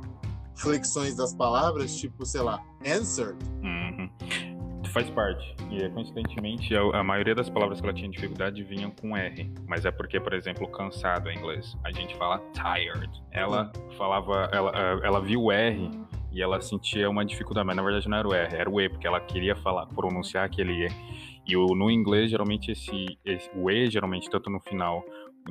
[0.55, 3.39] flexões das palavras, tipo, sei lá, answered.
[3.63, 4.58] Uhum
[4.89, 5.55] faz parte.
[5.71, 9.51] E coincidentemente, a, a, maioria das palavras que ela tinha dificuldade vinham com R.
[9.67, 11.77] Mas é porque, por exemplo, cansado em inglês.
[11.85, 13.11] A gente fala tired.
[13.31, 15.91] Ela falava, ela, ela viu o R
[16.31, 18.89] e ela sentia uma dificuldade, mas na verdade não era o R, era o E,
[18.89, 20.89] porque ela queria falar, pronunciar aquele E.
[21.47, 25.03] E o, no inglês, geralmente, esse, esse, o E, geralmente, tanto no final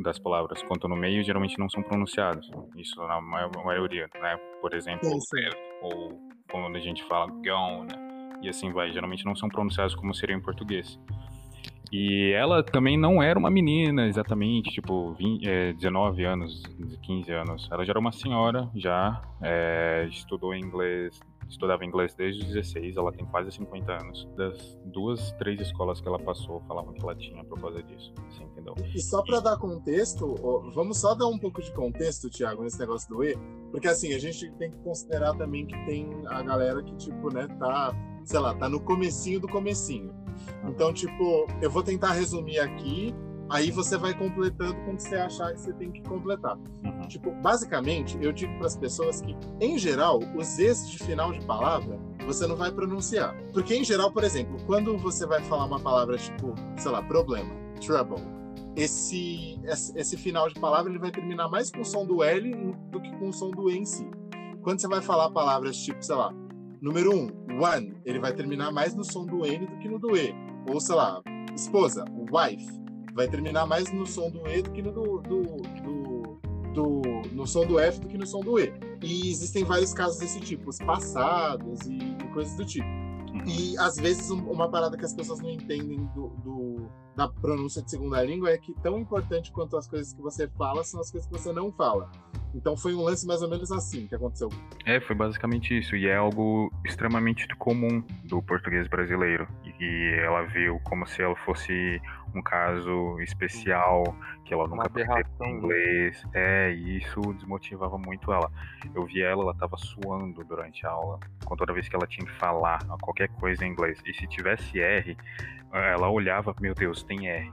[0.01, 2.49] das palavras quanto no meio, geralmente não são pronunciados.
[2.75, 4.37] Isso na maioria, né?
[4.61, 5.09] Por exemplo,
[5.81, 8.06] ou quando a gente fala gone,
[8.41, 8.91] e assim vai.
[8.91, 10.99] Geralmente não são pronunciados como seria em português.
[11.91, 16.63] E ela também não era uma menina exatamente, tipo, 20, é, 19 anos,
[17.03, 17.69] 15 anos.
[17.71, 21.19] Ela já era uma senhora, já é, estudou inglês,
[21.49, 24.27] estudava inglês desde os 16, ela tem quase 50 anos.
[24.35, 28.43] Das duas, três escolas que ela passou, falavam que ela tinha por causa disso, assim,
[28.43, 28.75] entendeu?
[28.93, 30.35] E só para dar contexto,
[30.73, 33.37] vamos só dar um pouco de contexto, Thiago, nesse negócio do E,
[33.71, 37.47] porque assim, a gente tem que considerar também que tem a galera que, tipo, né,
[37.59, 37.95] tá
[38.27, 40.13] sei lá, tá no comecinho do comecinho.
[40.67, 43.15] Então, tipo, eu vou tentar resumir aqui,
[43.49, 46.57] aí você vai completando com o que você achar que você tem que completar.
[46.57, 47.07] Uhum.
[47.07, 51.45] Tipo, basicamente, eu digo para as pessoas que, em geral, os es de final de
[51.45, 53.35] palavra você não vai pronunciar.
[53.53, 57.49] Porque, em geral, por exemplo, quando você vai falar uma palavra tipo, sei lá, problema,
[57.79, 58.21] trouble,
[58.75, 59.59] esse,
[59.95, 63.11] esse final de palavra ele vai terminar mais com o som do L do que
[63.17, 64.09] com o som do E em si.
[64.61, 66.33] Quando você vai falar palavras tipo, sei lá,
[66.79, 67.27] Número um,
[67.59, 70.33] one, ele vai terminar mais no som do N do que no do E.
[70.71, 71.21] Ou, sei lá,
[71.55, 72.71] esposa, wife,
[73.17, 75.41] vai terminar mais no som do E do que no do, do,
[75.81, 76.39] do,
[76.73, 77.01] do
[77.33, 78.71] no som do F do que no som do E.
[79.01, 82.87] E existem vários casos desse tipo, os passados e, e coisas do tipo.
[82.87, 83.43] Uhum.
[83.45, 87.89] E às vezes uma parada que as pessoas não entendem do, do, da pronúncia de
[87.89, 91.27] segunda língua é que tão importante quanto as coisas que você fala são as coisas
[91.27, 92.11] que você não fala.
[92.53, 94.49] Então foi um lance mais ou menos assim que aconteceu.
[94.85, 95.95] É, foi basicamente isso.
[95.95, 99.47] E é algo extremamente comum do português brasileiro.
[99.79, 102.01] E ela viu como se ela fosse
[102.33, 104.03] um caso especial,
[104.45, 106.23] que ela nunca aprendeu inglês.
[106.33, 108.51] É, e isso desmotivava muito ela.
[108.93, 112.25] Eu vi ela, ela tava suando durante a aula, com toda vez que ela tinha
[112.25, 114.01] que falar qualquer coisa em inglês.
[114.05, 115.17] E se tivesse R,
[115.71, 117.51] ela olhava, meu Deus, tem R.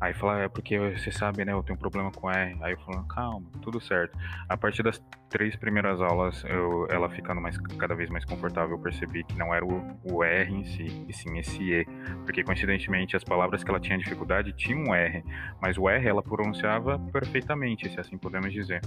[0.00, 1.52] Aí fala, é porque você sabe, né?
[1.52, 2.56] Eu tenho um problema com R.
[2.60, 4.16] Aí eu falo, calma, tudo certo.
[4.48, 8.78] A partir das três primeiras aulas, eu, ela ficando mais, cada vez mais confortável, eu
[8.78, 11.86] percebi que não era o, o, R em si, e sim esse E.
[12.24, 15.24] Porque coincidentemente as palavras que ela tinha dificuldade tinham um R,
[15.60, 18.82] mas o R ela pronunciava perfeitamente, se assim podemos dizer.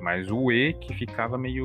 [0.00, 1.64] Mas o E que ficava meio.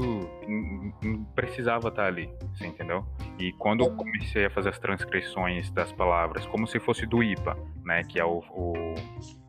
[1.04, 3.06] não precisava estar ali, você entendeu?
[3.40, 7.58] E quando eu comecei a fazer as transcrições das palavras, como se fosse do IPA,
[7.84, 8.04] né?
[8.04, 8.87] Que é o, o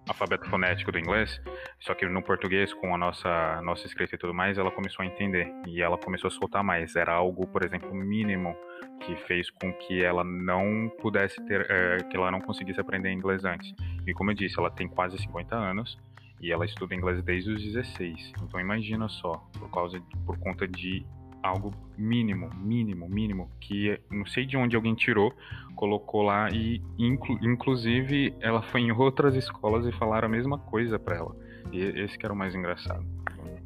[0.09, 1.41] alfabeto fonético do inglês,
[1.81, 5.07] só que no português, com a nossa, nossa escrita e tudo mais, ela começou a
[5.07, 6.97] entender e ela começou a soltar mais.
[6.97, 8.57] Era algo, por exemplo, mínimo
[9.01, 13.45] que fez com que ela não pudesse ter, é, que ela não conseguisse aprender inglês
[13.45, 13.73] antes.
[14.07, 15.99] E como eu disse, ela tem quase 50 anos
[16.41, 18.33] e ela estuda inglês desde os 16.
[18.43, 21.07] Então imagina só, por causa, por conta de
[21.43, 25.33] algo mínimo, mínimo, mínimo, que não sei de onde alguém tirou,
[25.75, 30.99] colocou lá e inclu, inclusive ela foi em outras escolas e falaram a mesma coisa
[30.99, 31.37] para ela.
[31.73, 33.05] E esse que era o mais engraçado.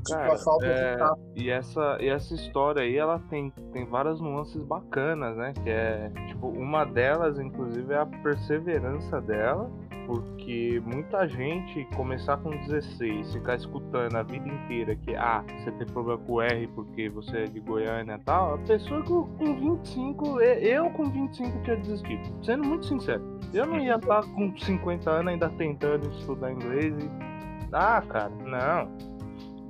[0.09, 0.99] Cara, é,
[1.37, 5.53] e essa e essa história aí ela tem, tem várias nuances bacanas, né?
[5.63, 9.71] Que é tipo uma delas, inclusive, é a perseverança dela
[10.07, 15.87] porque muita gente começar com 16, ficar escutando a vida inteira que ah, você tem
[15.87, 19.77] problema com o R porque você é de Goiânia e tal, a pessoa com, com
[19.77, 22.45] 25, eu com 25 tinha desistido.
[22.45, 23.23] Sendo muito sincero,
[23.55, 27.33] eu não ia estar com 50 anos ainda tentando estudar inglês e.
[27.73, 29.12] Ah, cara, não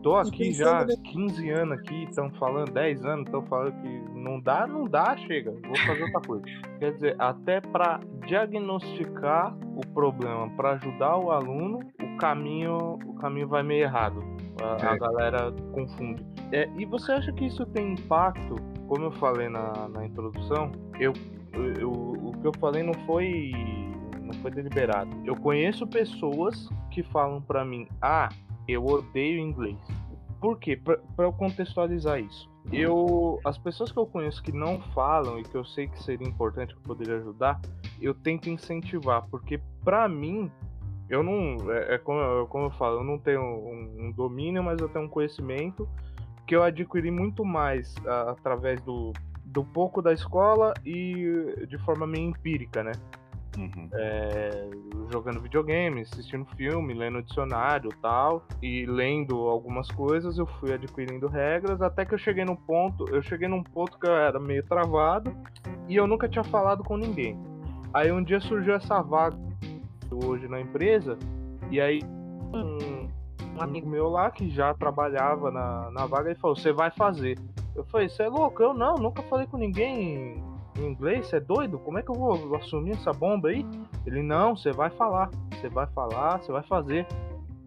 [0.02, 4.66] tô aqui já 15 anos aqui, estão falando, 10 anos, estão falando que não dá,
[4.66, 6.44] não dá, chega, vou fazer outra coisa.
[6.78, 13.48] Quer dizer, até para diagnosticar o problema, para ajudar o aluno, o caminho, o caminho
[13.48, 14.22] vai meio errado.
[14.60, 14.98] A, a é.
[14.98, 16.24] galera confunde.
[16.50, 18.56] É, e você acha que isso tem impacto?
[18.86, 21.12] Como eu falei na, na introdução, eu,
[21.80, 23.52] eu, o que eu falei não foi
[24.20, 25.10] não foi deliberado.
[25.24, 28.28] Eu conheço pessoas que falam para mim: "Ah,
[28.66, 29.78] eu odeio inglês.
[30.40, 30.76] Por quê?
[30.76, 32.50] Para eu contextualizar isso.
[32.72, 36.26] Eu, as pessoas que eu conheço que não falam e que eu sei que seria
[36.26, 37.60] importante que eu poderia ajudar,
[38.00, 40.50] eu tento incentivar, porque para mim
[41.08, 44.80] eu não é, é como, como, eu falo, eu não tenho um, um, domínio, mas
[44.80, 45.88] eu tenho um conhecimento
[46.46, 49.12] que eu adquiri muito mais a, através do,
[49.44, 52.92] do pouco da escola e de forma meio empírica, né?
[53.56, 53.88] Uhum.
[53.92, 54.70] É,
[55.12, 61.82] jogando videogame, assistindo filme, lendo dicionário tal, e lendo algumas coisas, eu fui adquirindo regras,
[61.82, 65.34] até que eu cheguei num ponto, eu cheguei num ponto que eu era meio travado
[65.88, 67.38] e eu nunca tinha falado com ninguém.
[67.92, 69.36] Aí um dia surgiu essa vaga
[70.10, 71.18] hoje na empresa,
[71.70, 73.08] e aí um,
[73.54, 77.38] um amigo meu lá que já trabalhava na, na vaga, ele falou, você vai fazer.
[77.74, 78.62] Eu falei, você é louco?
[78.62, 80.42] Eu não, nunca falei com ninguém
[80.76, 81.78] em inglês, você é doido?
[81.78, 83.64] Como é que eu vou assumir essa bomba aí?
[84.06, 87.06] Ele, não, você vai falar, você vai falar, você vai fazer.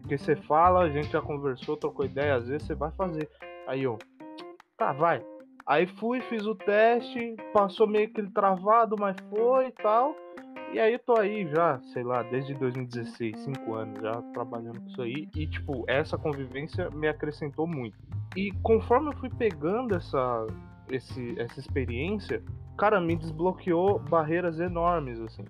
[0.01, 3.29] Porque você fala, a gente já conversou, trocou ideia, às vezes você vai fazer.
[3.67, 3.97] Aí eu,
[4.77, 5.23] tá, vai.
[5.65, 10.15] Aí fui, fiz o teste, passou meio que travado, mas foi e tal.
[10.71, 15.01] E aí tô aí já, sei lá, desde 2016, 5 anos já trabalhando com isso
[15.01, 15.29] aí.
[15.35, 17.97] E, tipo, essa convivência me acrescentou muito.
[18.35, 20.45] E conforme eu fui pegando essa,
[20.91, 22.43] esse, essa experiência,
[22.77, 25.45] cara, me desbloqueou barreiras enormes, assim.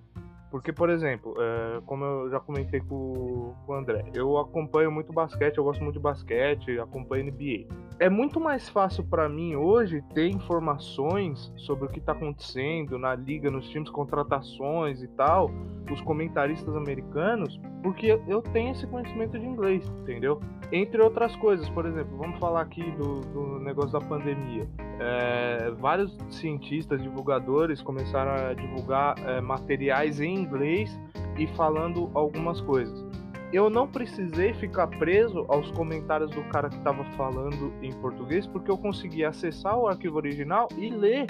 [0.52, 5.12] Porque, por exemplo, é, como eu já comentei com, com, o André, eu acompanho muito
[5.12, 7.68] basquete, eu gosto muito de basquete, acompanho NBA.
[8.00, 13.16] É muito mais fácil para mim hoje ter informações sobre o que tá acontecendo na
[13.16, 15.52] liga, nos times, contratações e tal,
[15.92, 20.40] os comentaristas americanos, porque eu tenho esse conhecimento de inglês, entendeu?
[20.72, 24.68] Entre outras coisas, por exemplo, vamos falar aqui do, do negócio da pandemia.
[25.00, 30.98] É, vários cientistas, divulgadores começaram a divulgar é, materiais em inglês
[31.38, 33.06] e falando algumas coisas.
[33.54, 38.70] Eu não precisei ficar preso aos comentários do cara que estava falando em português, porque
[38.72, 41.28] eu consegui acessar o arquivo original e ler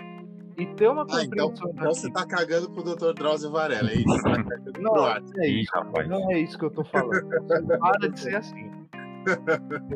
[0.57, 3.13] e ter uma ah, então, então você tá cagando pro Dr.
[3.13, 4.23] Drauzio Varela, é isso?
[4.23, 6.07] Tá não, é isso, rapaz.
[6.07, 7.27] Não é isso que eu tô falando.
[7.79, 8.71] Para de ser assim.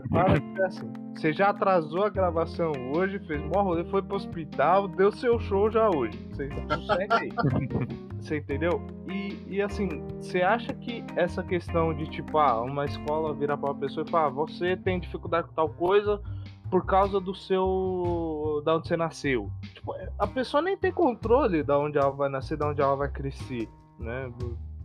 [0.09, 0.93] Para de ser assim.
[1.15, 5.69] Você já atrasou a gravação hoje, fez mó rolê, foi pro hospital, deu seu show
[5.69, 6.17] já hoje.
[6.31, 7.29] Você sossega aí.
[8.19, 8.85] Você entendeu?
[9.07, 13.71] E, e assim, você acha que essa questão de tipo, ah, uma escola virar pra
[13.71, 16.21] uma pessoa e falar, ah, você tem dificuldade com tal coisa
[16.69, 18.61] por causa do seu.
[18.65, 19.49] da onde você nasceu.
[19.73, 23.09] Tipo, a pessoa nem tem controle da onde ela vai nascer, da onde ela vai
[23.09, 24.31] crescer, né?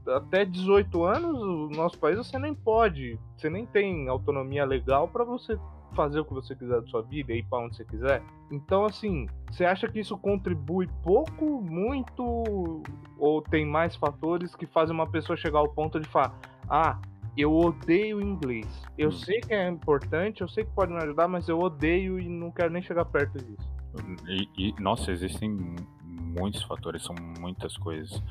[0.06, 5.24] Até 18 anos, no nosso país você nem pode, você nem tem autonomia legal para
[5.24, 5.58] você
[5.94, 8.22] fazer o que você quiser da sua vida, ir para onde você quiser.
[8.50, 12.82] Então, assim, você acha que isso contribui pouco, muito,
[13.18, 16.38] ou tem mais fatores que fazem uma pessoa chegar ao ponto de falar:
[16.68, 17.00] ah,
[17.36, 18.66] eu odeio inglês.
[18.98, 19.12] Eu hum.
[19.12, 22.50] sei que é importante, eu sei que pode me ajudar, mas eu odeio e não
[22.50, 23.74] quero nem chegar perto disso.
[24.26, 25.76] E, e nossa, existem
[26.38, 28.22] muitos fatores, são muitas coisas.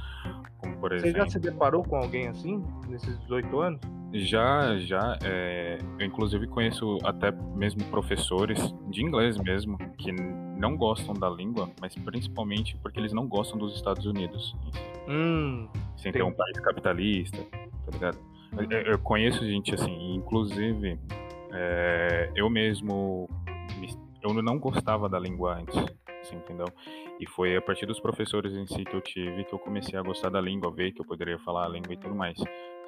[0.60, 1.12] Como por exemplo.
[1.12, 3.82] Você já se deparou com alguém assim nesses 18 anos?
[4.14, 5.18] Já, já.
[5.24, 11.70] É, eu inclusive conheço até mesmo professores de inglês mesmo que não gostam da língua,
[11.82, 14.56] mas principalmente porque eles não gostam dos Estados Unidos.
[15.08, 18.18] Hum, sem ter um país capitalista, tá ligado?
[18.70, 21.00] Eu, eu conheço gente assim, inclusive
[21.52, 23.28] é, eu mesmo
[24.24, 25.76] eu não gostava da língua antes,
[26.24, 26.68] você entendeu?
[27.20, 30.02] E foi a partir dos professores em si que eu tive que eu comecei a
[30.02, 32.38] gostar da língua, ver que eu poderia falar a língua e tudo mais.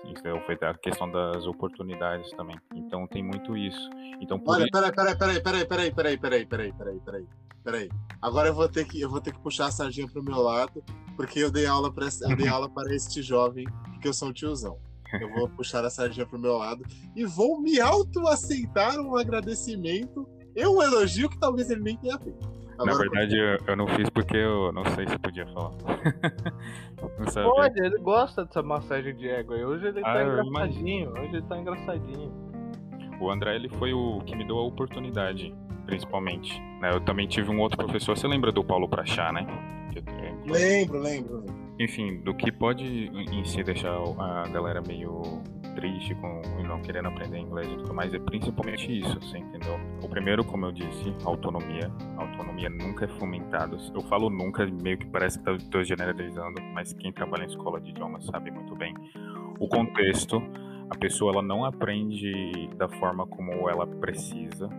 [0.04, 0.40] Entendeu?
[0.46, 2.58] Foi a questão das oportunidades também.
[2.76, 3.90] Então tem muito isso.
[4.22, 4.72] Então, Olha, isso...
[4.72, 7.28] peraí, peraí, peraí, peraí, peraí, peraí, peraí, peraí, peraí, peraí,
[7.64, 7.90] peraí.
[8.22, 10.84] Agora eu vou ter que eu vou ter que puxar a sardinha pro meu lado,
[11.16, 14.34] porque eu dei aula para eu dei aula para este jovem, porque eu sou um
[14.34, 14.78] tiozão.
[15.20, 16.84] Eu vou puxar a sardinha pro meu lado
[17.16, 22.65] e vou me auto-aceitar um agradecimento e um elogio que talvez ele nem tenha feito.
[22.78, 25.72] Agora, Na verdade, eu, eu, não fiz porque eu não sei se podia falar.
[27.44, 29.54] Pode, ele gosta dessa massagem de ego.
[29.54, 31.12] Hoje ele tá ah, engraçadinho.
[31.12, 32.34] Hoje ele tá engraçadinho.
[33.22, 35.56] O André, ele foi o que me deu a oportunidade,
[35.86, 36.60] principalmente.
[36.82, 36.92] Né?
[36.94, 38.18] Eu também tive um outro professor.
[38.18, 39.48] Você lembra do Paulo Prachá, né?
[40.46, 41.46] Lembro, lembro.
[41.80, 45.42] Enfim, do que pode em si deixar a galera meio
[45.76, 49.80] triste com não querendo aprender inglês e tudo mais, é principalmente isso, você entendeu?
[50.02, 51.92] O primeiro, como eu disse, autonomia.
[52.18, 53.78] autonomia nunca é fomentada.
[53.94, 57.92] Eu falo nunca, meio que parece que estou generalizando, mas quem trabalha em escola de
[57.92, 58.94] idiomas sabe muito bem.
[59.60, 60.42] O contexto,
[60.90, 64.70] a pessoa ela não aprende da forma como ela precisa,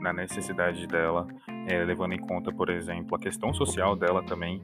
[0.00, 1.26] na necessidade dela,
[1.66, 4.62] é, levando em conta, por exemplo, a questão social dela também,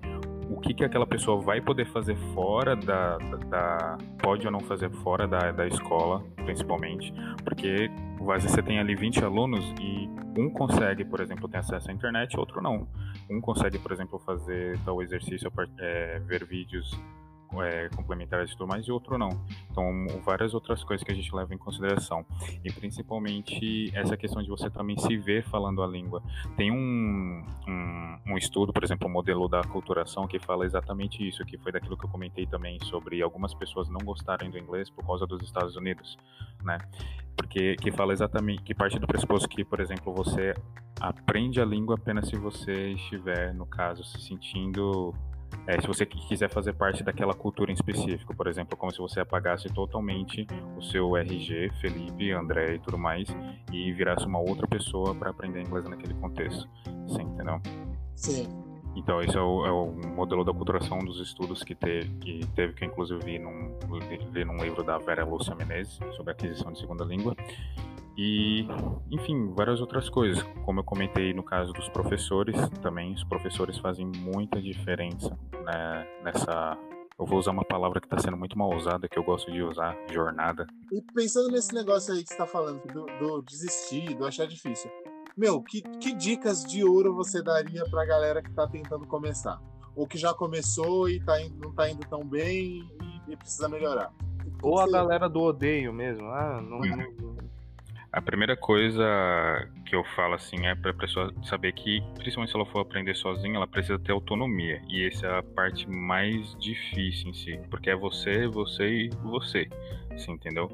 [0.50, 4.60] o que, que aquela pessoa vai poder fazer fora da, da, da, pode ou não
[4.60, 7.88] fazer fora da, da escola, principalmente, porque
[8.20, 11.94] às vezes você tem ali 20 alunos e um consegue, por exemplo, ter acesso à
[11.94, 12.88] internet, outro não.
[13.30, 16.98] Um consegue, por exemplo, fazer tal exercício, é, ver vídeos
[17.58, 19.30] é, complementares e tudo mais, e outro não.
[19.70, 22.24] Então, várias outras coisas que a gente leva em consideração.
[22.64, 26.22] E principalmente essa questão de você também se ver falando a língua.
[26.56, 31.44] Tem um, um, um estudo, por exemplo, o modelo da aculturação, que fala exatamente isso,
[31.44, 35.04] que foi daquilo que eu comentei também sobre algumas pessoas não gostarem do inglês por
[35.04, 36.16] causa dos Estados Unidos,
[36.62, 36.78] né?
[37.36, 40.54] Porque que fala exatamente, que parte do pressuposto que, por exemplo, você
[41.00, 45.14] aprende a língua apenas se você estiver, no caso, se sentindo
[45.66, 49.20] é, se você quiser fazer parte daquela cultura em específico, por exemplo, como se você
[49.20, 50.46] apagasse totalmente
[50.76, 53.28] o seu RG, Felipe, André e tudo mais,
[53.72, 56.68] e virasse uma outra pessoa para aprender inglês naquele contexto.
[57.08, 57.60] Sim, entendeu?
[58.14, 58.69] Sim.
[58.96, 62.74] Então, esse é o, é o, modelo da culturação dos estudos que, te, que teve,
[62.74, 63.78] que inclusive vi num,
[64.32, 67.34] li num livro da Vera Lúcia Menezes, sobre aquisição de segunda língua.
[68.22, 68.66] E,
[69.10, 70.42] enfim, várias outras coisas.
[70.64, 76.76] Como eu comentei no caso dos professores, também os professores fazem muita diferença né, nessa.
[77.18, 79.62] Eu vou usar uma palavra que está sendo muito mal usada, que eu gosto de
[79.62, 80.66] usar, jornada.
[80.92, 84.90] E pensando nesse negócio aí que você está falando, do, do, desistir, do achar difícil.
[85.36, 89.60] Meu, que, que dicas de ouro você daria para a galera que está tentando começar?
[89.94, 92.88] Ou que já começou e tá indo, não está indo tão bem
[93.28, 94.12] e, e precisa melhorar?
[94.62, 96.26] Ou a galera do odeio mesmo.
[96.28, 97.36] Ah, não, uhum.
[98.12, 99.04] A primeira coisa
[99.90, 103.16] que eu falo assim é para a pessoa saber que, principalmente se ela for aprender
[103.16, 104.80] sozinha, ela precisa ter autonomia.
[104.88, 109.68] E essa é a parte mais difícil em si, porque é você, você e você.
[110.12, 110.70] Assim, entendeu?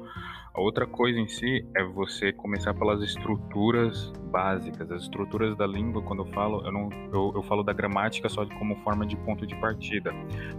[0.53, 6.03] A outra coisa em si é você começar pelas estruturas básicas, as estruturas da língua.
[6.03, 9.47] Quando eu falo, eu não, eu, eu falo da gramática só como forma de ponto
[9.47, 10.11] de partida.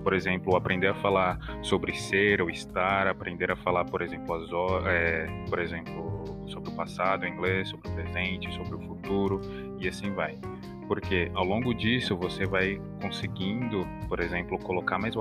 [0.03, 4.51] Por exemplo, aprender a falar sobre ser ou estar, aprender a falar, por exemplo, as,
[4.87, 6.09] é, por exemplo
[6.49, 9.41] sobre o passado em inglês, sobre o presente, sobre o futuro
[9.79, 10.39] e assim vai.
[10.87, 15.15] Porque ao longo disso você vai conseguindo, por exemplo, colocar mais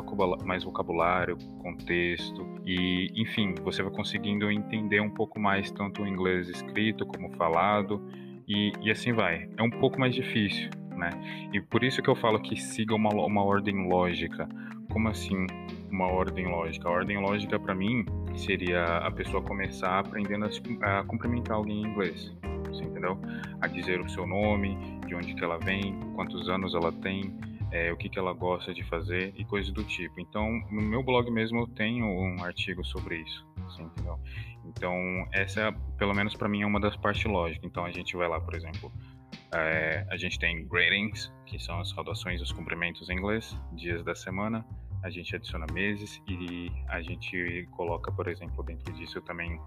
[0.63, 7.05] vocabulário, contexto e, enfim, você vai conseguindo entender um pouco mais tanto o inglês escrito
[7.05, 8.01] como falado
[8.47, 9.49] e, e assim vai.
[9.57, 11.09] É um pouco mais difícil, né?
[11.51, 14.47] E por isso que eu falo que siga uma, uma ordem lógica.
[14.89, 15.45] Como assim
[15.91, 16.87] uma ordem lógica?
[16.87, 18.05] A ordem lógica para mim
[18.37, 22.33] seria a pessoa começar aprendendo a, a cumprimentar alguém em inglês.
[22.67, 23.19] Você entendeu?
[23.61, 27.33] A dizer o seu nome, de onde que ela vem, quantos anos ela tem,
[27.71, 30.19] é, o que, que ela gosta de fazer e coisas do tipo.
[30.19, 33.45] Então, no meu blog mesmo eu tenho um artigo sobre isso,
[33.79, 34.19] entendeu?
[34.65, 34.93] Então,
[35.31, 37.63] essa, pelo menos para mim, é uma das partes lógicas.
[37.63, 38.91] Então, a gente vai lá, por exemplo,
[39.53, 44.03] é, a gente tem gradings, que são as saudações e os cumprimentos em inglês, dias
[44.03, 44.65] da semana.
[45.03, 49.59] A gente adiciona meses e a gente coloca, por exemplo, dentro disso também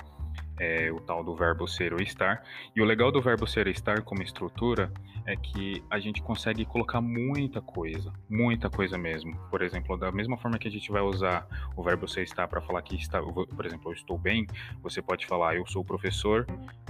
[0.60, 2.42] é, o tal do verbo ser ou estar.
[2.76, 4.92] E o legal do verbo ser ou estar como estrutura
[5.26, 9.34] é que a gente consegue colocar muita coisa, muita coisa mesmo.
[9.50, 12.60] Por exemplo, da mesma forma que a gente vai usar o verbo ser estar para
[12.60, 14.46] falar que está, por exemplo, eu estou bem,
[14.82, 16.46] você pode falar eu sou professor,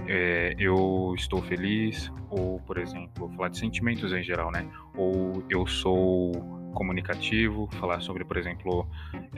[0.06, 4.68] é, eu estou feliz, ou, por exemplo, falar de sentimentos em geral, né?
[4.96, 8.86] Ou eu sou comunicativo, falar sobre, por exemplo.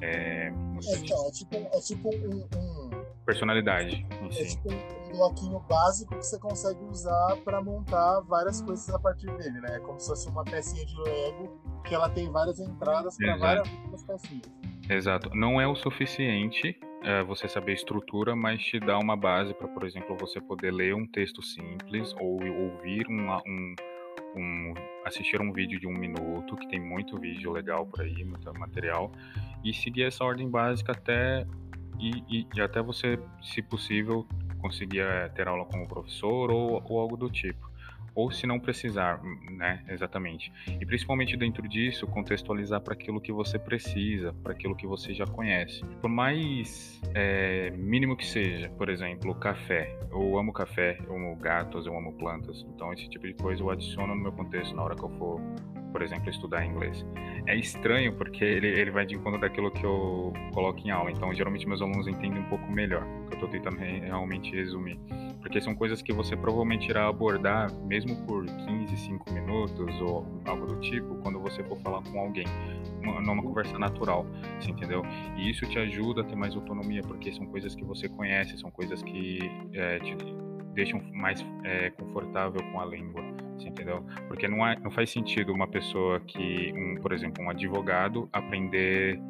[0.00, 2.90] É, é, então, é tipo, é tipo um, um
[3.24, 4.06] personalidade.
[4.10, 9.30] É tipo um bloquinho básico que você consegue usar para montar várias coisas a partir
[9.36, 9.76] dele, né?
[9.76, 13.68] É como se fosse uma pecinha de Lego que ela tem várias entradas para várias
[14.06, 14.50] pecinhas.
[14.88, 15.30] Exato.
[15.34, 19.84] Não é o suficiente é, você saber estrutura, mas te dá uma base para, por
[19.84, 23.74] exemplo, você poder ler um texto simples ou ouvir um, um,
[24.34, 24.74] um,
[25.04, 29.10] assistir um vídeo de um minuto, que tem muito vídeo legal por aí, muito material,
[29.64, 31.46] e seguir essa ordem básica até
[31.98, 34.26] e, e, e até você, se possível,
[34.60, 37.71] conseguir é, ter aula como professor ou, ou algo do tipo
[38.14, 40.52] ou se não precisar, né, exatamente.
[40.80, 45.26] E principalmente dentro disso, contextualizar para aquilo que você precisa, para aquilo que você já
[45.26, 45.84] conhece.
[46.00, 49.98] Por mais é, mínimo que seja, por exemplo, café.
[50.10, 52.66] Eu amo café, eu amo gatos, eu amo plantas.
[52.74, 55.40] Então esse tipo de coisa eu adiciono no meu contexto na hora que eu for
[55.93, 57.05] por exemplo, estudar inglês.
[57.47, 61.11] É estranho porque ele, ele vai de encontro daquilo que eu coloco em aula.
[61.11, 64.99] Então, geralmente, meus alunos entendem um pouco melhor, que eu estou tentando realmente resumir
[65.43, 70.66] porque são coisas que você provavelmente irá abordar mesmo por 15, 5 minutos ou algo
[70.66, 72.47] do tipo, quando você for falar com alguém,
[73.03, 74.24] numa conversa natural,
[74.66, 75.03] entendeu?
[75.36, 78.70] E isso te ajuda a ter mais autonomia, porque são coisas que você conhece, são
[78.70, 79.40] coisas que
[79.74, 80.16] é, te
[80.74, 83.22] deixam mais é, confortável com a língua,
[83.68, 84.04] entendeu?
[84.28, 89.20] Porque não, é, não faz sentido uma pessoa que, um, por exemplo, um advogado aprender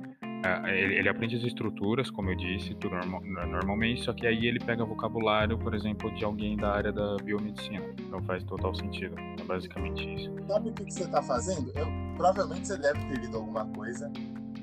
[0.44, 4.46] é, ele, ele, aprende as estruturas, como eu disse, tudo normal, normalmente, só que aí
[4.46, 7.84] ele pega vocabulário, por exemplo, de alguém da área da biomedicina.
[8.10, 9.14] Não faz total sentido.
[9.40, 10.32] É basicamente isso.
[10.48, 11.70] Sabe o que, que você está fazendo?
[11.76, 14.10] Eu, provavelmente você deve ter lido alguma coisa.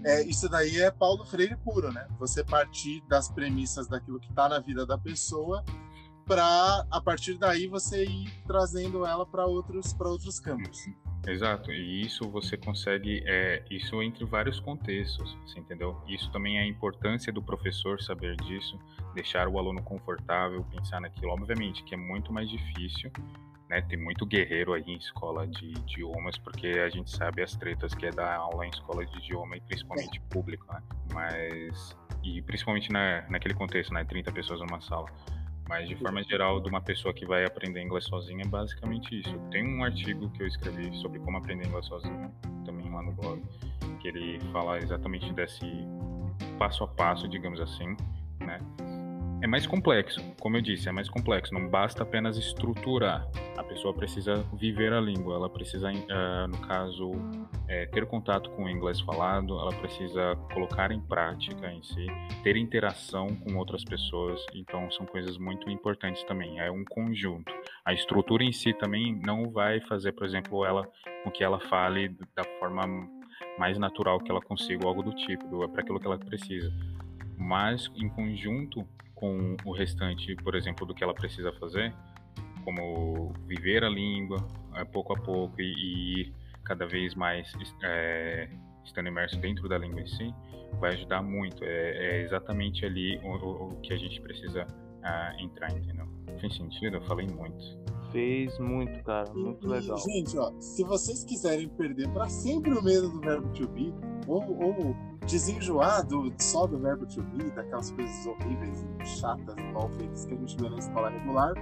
[0.04, 2.08] É, isso daí é Paulo Freire puro, né?
[2.20, 5.64] Você partir das premissas daquilo que está na vida da pessoa
[6.30, 10.86] para a partir daí você ir trazendo ela para outros para outros campos.
[11.28, 16.02] Exato, e isso você consegue, é, isso entre vários contextos, você entendeu?
[16.08, 18.80] Isso também é a importância do professor saber disso,
[19.16, 21.32] deixar o aluno confortável, pensar naquilo.
[21.32, 23.12] Obviamente que é muito mais difícil,
[23.68, 23.82] né?
[23.82, 28.06] Tem muito guerreiro aí em escola de idiomas, porque a gente sabe as tretas que
[28.06, 30.82] é dar aula em escola de idioma e principalmente público, né?
[31.12, 34.04] Mas, e principalmente na, naquele contexto, né?
[34.06, 35.08] 30 pessoas numa sala.
[35.70, 39.40] Mas de forma geral, de uma pessoa que vai aprender inglês sozinha, é basicamente isso.
[39.52, 42.34] Tem um artigo que eu escrevi sobre como aprender inglês sozinho,
[42.66, 43.40] também lá no blog,
[44.02, 45.68] que ele fala exatamente desse
[46.58, 47.96] passo a passo, digamos assim,
[48.40, 48.60] né?
[49.42, 51.54] É mais complexo, como eu disse, é mais complexo.
[51.54, 53.26] Não basta apenas estruturar.
[53.58, 57.12] A pessoa precisa viver a língua, ela precisa, uh, no caso,
[57.66, 62.06] é, ter contato com o inglês falado, ela precisa colocar em prática em si,
[62.44, 64.46] ter interação com outras pessoas.
[64.54, 66.60] Então, são coisas muito importantes também.
[66.60, 67.54] É um conjunto.
[67.86, 70.86] A estrutura em si também não vai fazer, por exemplo, ela
[71.24, 72.86] com que ela fale da forma
[73.58, 76.70] mais natural que ela consiga, algo do tipo, é para aquilo que ela precisa.
[77.38, 78.86] Mas, em conjunto,
[79.20, 81.94] com o restante, por exemplo, do que ela precisa fazer,
[82.64, 85.74] como viver a língua é, pouco a pouco e,
[86.24, 87.52] e cada vez mais
[87.84, 88.50] é,
[88.86, 90.34] estando imerso dentro da língua em si,
[90.80, 91.64] vai ajudar muito.
[91.66, 96.08] É, é exatamente ali o, o, que a gente precisa uh, entrar, entendeu?
[96.40, 96.98] Fez sentido?
[96.98, 97.78] Eu falei muito.
[98.12, 99.32] Fez muito, cara.
[99.34, 99.98] Muito e, legal.
[99.98, 103.94] Gente, ó, se vocês quiserem perder para sempre o medo do verbo to be,
[104.28, 104.96] ou, ou
[105.28, 110.34] desenjoar do, só do verbo to be, daquelas coisas horríveis e chatas, mal feitas que
[110.34, 111.54] a gente vê na escola regular,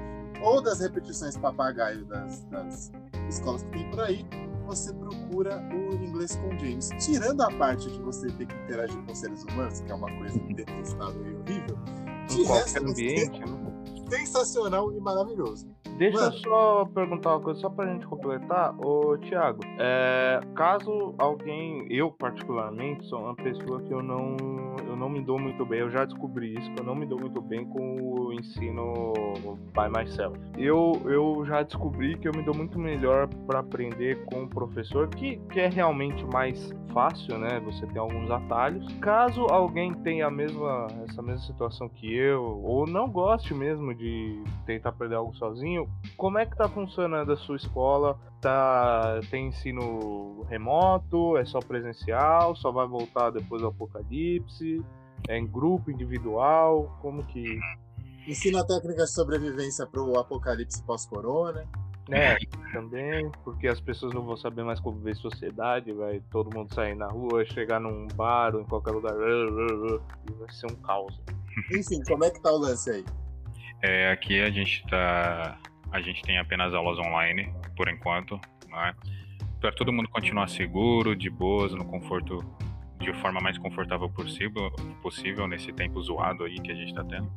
[0.42, 2.92] ou das repetições papagaio das, das
[3.28, 4.26] escolas que tem por aí,
[4.66, 6.90] você procura o inglês com James.
[7.00, 10.40] Tirando a parte de você ter que interagir com seres humanos, que é uma coisa
[10.40, 11.78] detestável e horrível,
[12.32, 13.68] em qualquer ambiente, né?
[14.10, 15.68] sensacional e maravilhoso.
[15.98, 16.36] Deixa Mano.
[16.36, 18.76] eu só perguntar uma coisa, só pra gente completar.
[18.80, 24.38] Ô, Thiago, é, caso alguém, eu particularmente, sou uma pessoa que eu não,
[24.86, 27.20] eu não me dou muito bem, eu já descobri isso, que eu não me dou
[27.20, 29.14] muito bem com o ensino
[29.74, 30.38] by myself.
[30.56, 35.08] Eu, eu já descobri que eu me dou muito melhor para aprender com o professor,
[35.08, 37.60] que, que é realmente mais fácil, né?
[37.66, 38.92] Você tem alguns atalhos.
[39.00, 44.42] Caso alguém tenha a mesma, essa mesma situação que eu, ou não goste mesmo de
[44.66, 48.20] tentar aprender algo sozinho, como é que tá funcionando a sua escola?
[48.42, 51.38] Tá, tem ensino remoto?
[51.38, 52.56] É só presencial?
[52.56, 54.84] Só vai voltar depois do apocalipse?
[55.28, 56.98] É em grupo, individual?
[57.02, 57.60] Como que.
[58.28, 61.66] Ensina técnicas de sobrevivência para o apocalipse pós-corona.
[62.10, 62.38] É,
[62.72, 66.96] também, porque as pessoas não vão saber mais como viver sociedade, vai todo mundo sair
[66.96, 71.20] na rua, chegar num bar ou em qualquer lugar, e vai ser um caos.
[71.74, 73.06] Enfim, como é que tá o lance aí?
[73.82, 75.60] É, aqui a gente tá.
[75.92, 78.94] A gente tem apenas aulas online, por enquanto, né?
[79.60, 82.44] Para todo mundo continuar seguro, de boas, no conforto,
[83.00, 84.72] de forma mais confortável possível,
[85.02, 87.32] possível nesse tempo zoado aí que a gente tá tendo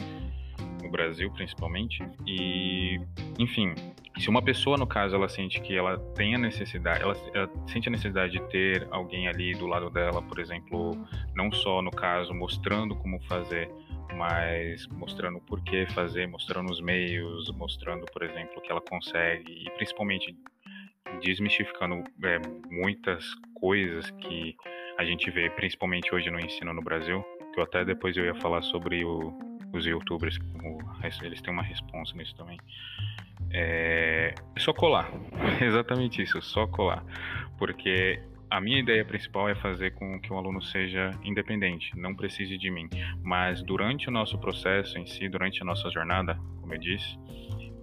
[0.82, 2.02] no Brasil principalmente.
[2.26, 3.00] E,
[3.38, 3.74] enfim,
[4.18, 7.88] se uma pessoa, no caso, ela sente que ela tem a necessidade, ela, ela, sente
[7.88, 10.92] a necessidade de ter alguém ali do lado dela, por exemplo,
[11.34, 13.70] não só no caso mostrando como fazer,
[14.14, 19.70] mas mostrando por que fazer, mostrando os meios, mostrando, por exemplo, que ela consegue e
[19.70, 20.36] principalmente
[21.22, 22.38] desmistificando é,
[22.70, 23.24] muitas
[23.54, 24.56] coisas que
[24.98, 28.34] a gente vê, principalmente hoje no ensino no Brasil, que eu até depois eu ia
[28.34, 29.32] falar sobre o,
[29.72, 30.38] os youtubers,
[31.22, 32.58] eles têm uma resposta nisso também.
[33.52, 35.10] É, é só colar,
[35.60, 37.04] exatamente isso, só colar,
[37.58, 42.58] porque a minha ideia principal é fazer com que o aluno seja independente, não precise
[42.58, 42.88] de mim.
[43.22, 47.16] Mas durante o nosso processo em si, durante a nossa jornada, como eu disse,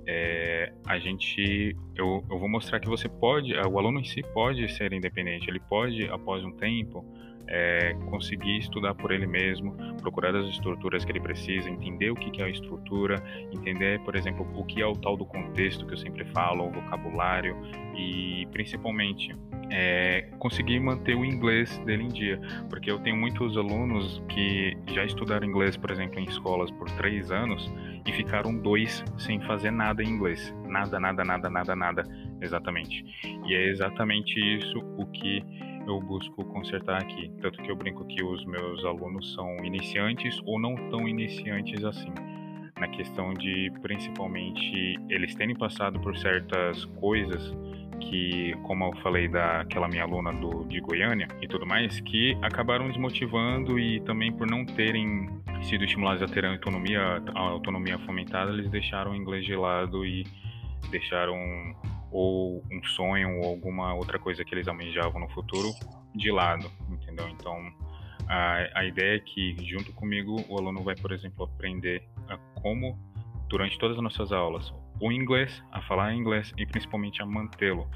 [0.06, 4.68] é, a gente, eu, eu vou mostrar que você pode, o aluno em si pode
[4.74, 5.50] ser independente.
[5.50, 7.06] Ele pode, após um tempo,
[7.48, 12.42] é, conseguir estudar por ele mesmo, procurar as estruturas que ele precisa, entender o que
[12.42, 13.16] é a estrutura,
[13.54, 16.72] entender, por exemplo, o que é o tal do contexto que eu sempre falo, o
[16.72, 17.56] vocabulário
[17.96, 19.36] e principalmente
[19.70, 22.40] é, conseguir manter o inglês dele em dia,
[22.70, 27.32] porque eu tenho muitos alunos que já estudaram inglês, por exemplo, em escolas por três
[27.32, 27.72] anos
[28.06, 32.04] e ficaram dois sem fazer nada em inglês, nada, nada, nada, nada, nada,
[32.42, 33.04] exatamente.
[33.46, 35.44] E é exatamente isso o que
[35.88, 40.60] eu busco consertar aqui, tanto que eu brinco que os meus alunos são iniciantes ou
[40.60, 42.14] não tão iniciantes assim.
[42.80, 47.52] Na questão de principalmente eles terem passado por certas coisas
[48.00, 52.88] que, como eu falei daquela minha aluna do, de Goiânia e tudo mais, que acabaram
[52.88, 55.28] desmotivando e também por não terem
[55.64, 60.06] sido estimulados a ter a autonomia, a autonomia fomentada, eles deixaram o inglês de lado
[60.06, 60.24] e
[60.92, 61.36] deixaram
[62.12, 65.70] ou um sonho ou alguma outra coisa que eles almejavam no futuro
[66.16, 67.28] de lado, entendeu?
[67.30, 67.72] Então,
[68.28, 72.04] a, a ideia é que, junto comigo, o aluno vai, por exemplo, aprender
[72.62, 72.98] como,
[73.48, 77.88] durante todas as nossas aulas, o inglês, a falar inglês e principalmente a mantê-lo,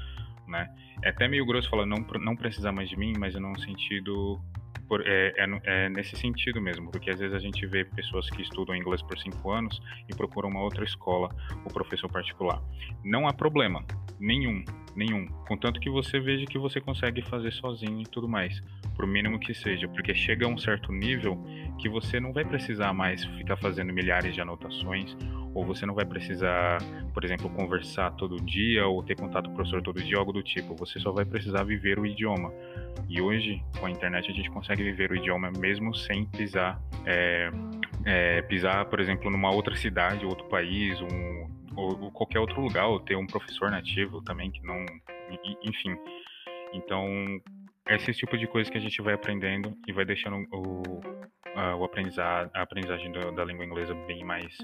[0.46, 0.68] né?
[1.02, 4.40] É até meio grosso falar não, não precisar mais de mim, mas é num sentido
[4.88, 8.42] por, é, é, é, nesse sentido mesmo, porque às vezes a gente vê pessoas que
[8.42, 11.34] estudam inglês por cinco anos e procuram uma outra escola,
[11.64, 12.62] o professor particular.
[13.02, 13.84] Não há problema
[14.22, 14.64] nenhum,
[14.94, 18.62] nenhum, contanto que você veja que você consegue fazer sozinho e tudo mais,
[18.94, 21.36] por mínimo que seja, porque chega a um certo nível
[21.78, 25.16] que você não vai precisar mais ficar fazendo milhares de anotações
[25.54, 26.78] ou você não vai precisar,
[27.12, 30.42] por exemplo, conversar todo dia ou ter contato com o professor todo dia, algo do
[30.42, 30.74] tipo.
[30.76, 32.52] Você só vai precisar viver o idioma.
[33.08, 37.50] E hoje, com a internet, a gente consegue viver o idioma mesmo sem pisar, é,
[38.04, 42.86] é, pisar, por exemplo, numa outra cidade, outro país, um, ou, ou qualquer outro lugar,
[42.86, 44.84] ou ter um professor nativo também que não,
[45.62, 45.96] enfim.
[46.72, 47.06] Então,
[47.88, 51.00] esse tipo de coisa que a gente vai aprendendo e vai deixando o,
[51.54, 54.56] a, o aprendizado, a aprendizagem do, da língua inglesa bem mais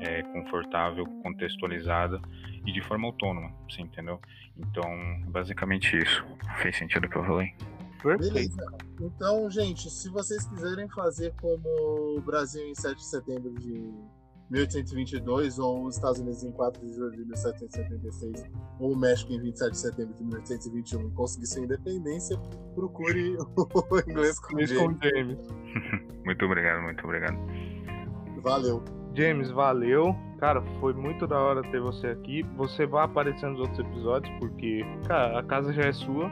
[0.00, 2.20] é, confortável, contextualizada
[2.66, 4.20] e de forma autônoma, você entendeu?
[4.56, 6.24] Então, basicamente isso.
[6.60, 7.54] Fez sentido o que eu falei?
[8.02, 8.64] Beleza.
[9.00, 11.68] Então, gente, se vocês quiserem fazer como
[12.16, 13.92] o Brasil em 7 de setembro de
[14.50, 18.44] 1822, ou os Estados Unidos em 4 de julho de 1776,
[18.78, 22.38] ou o México em 27 de setembro de 1821 conseguir sua independência,
[22.74, 24.78] procure o inglês com James.
[24.78, 25.38] Com James.
[26.24, 27.36] muito obrigado, muito obrigado.
[28.42, 28.84] Valeu.
[29.14, 30.14] James, valeu.
[30.38, 32.42] Cara, foi muito da hora ter você aqui.
[32.56, 36.30] Você vai aparecer nos outros episódios, porque, cara, a casa já é sua.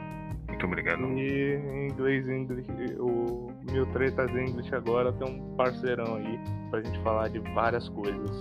[0.55, 1.01] Muito obrigado.
[1.17, 2.65] E em inglês, inglês
[2.97, 6.39] o Mil Tretas English agora tem um parceirão aí
[6.71, 8.39] pra gente falar de várias coisas.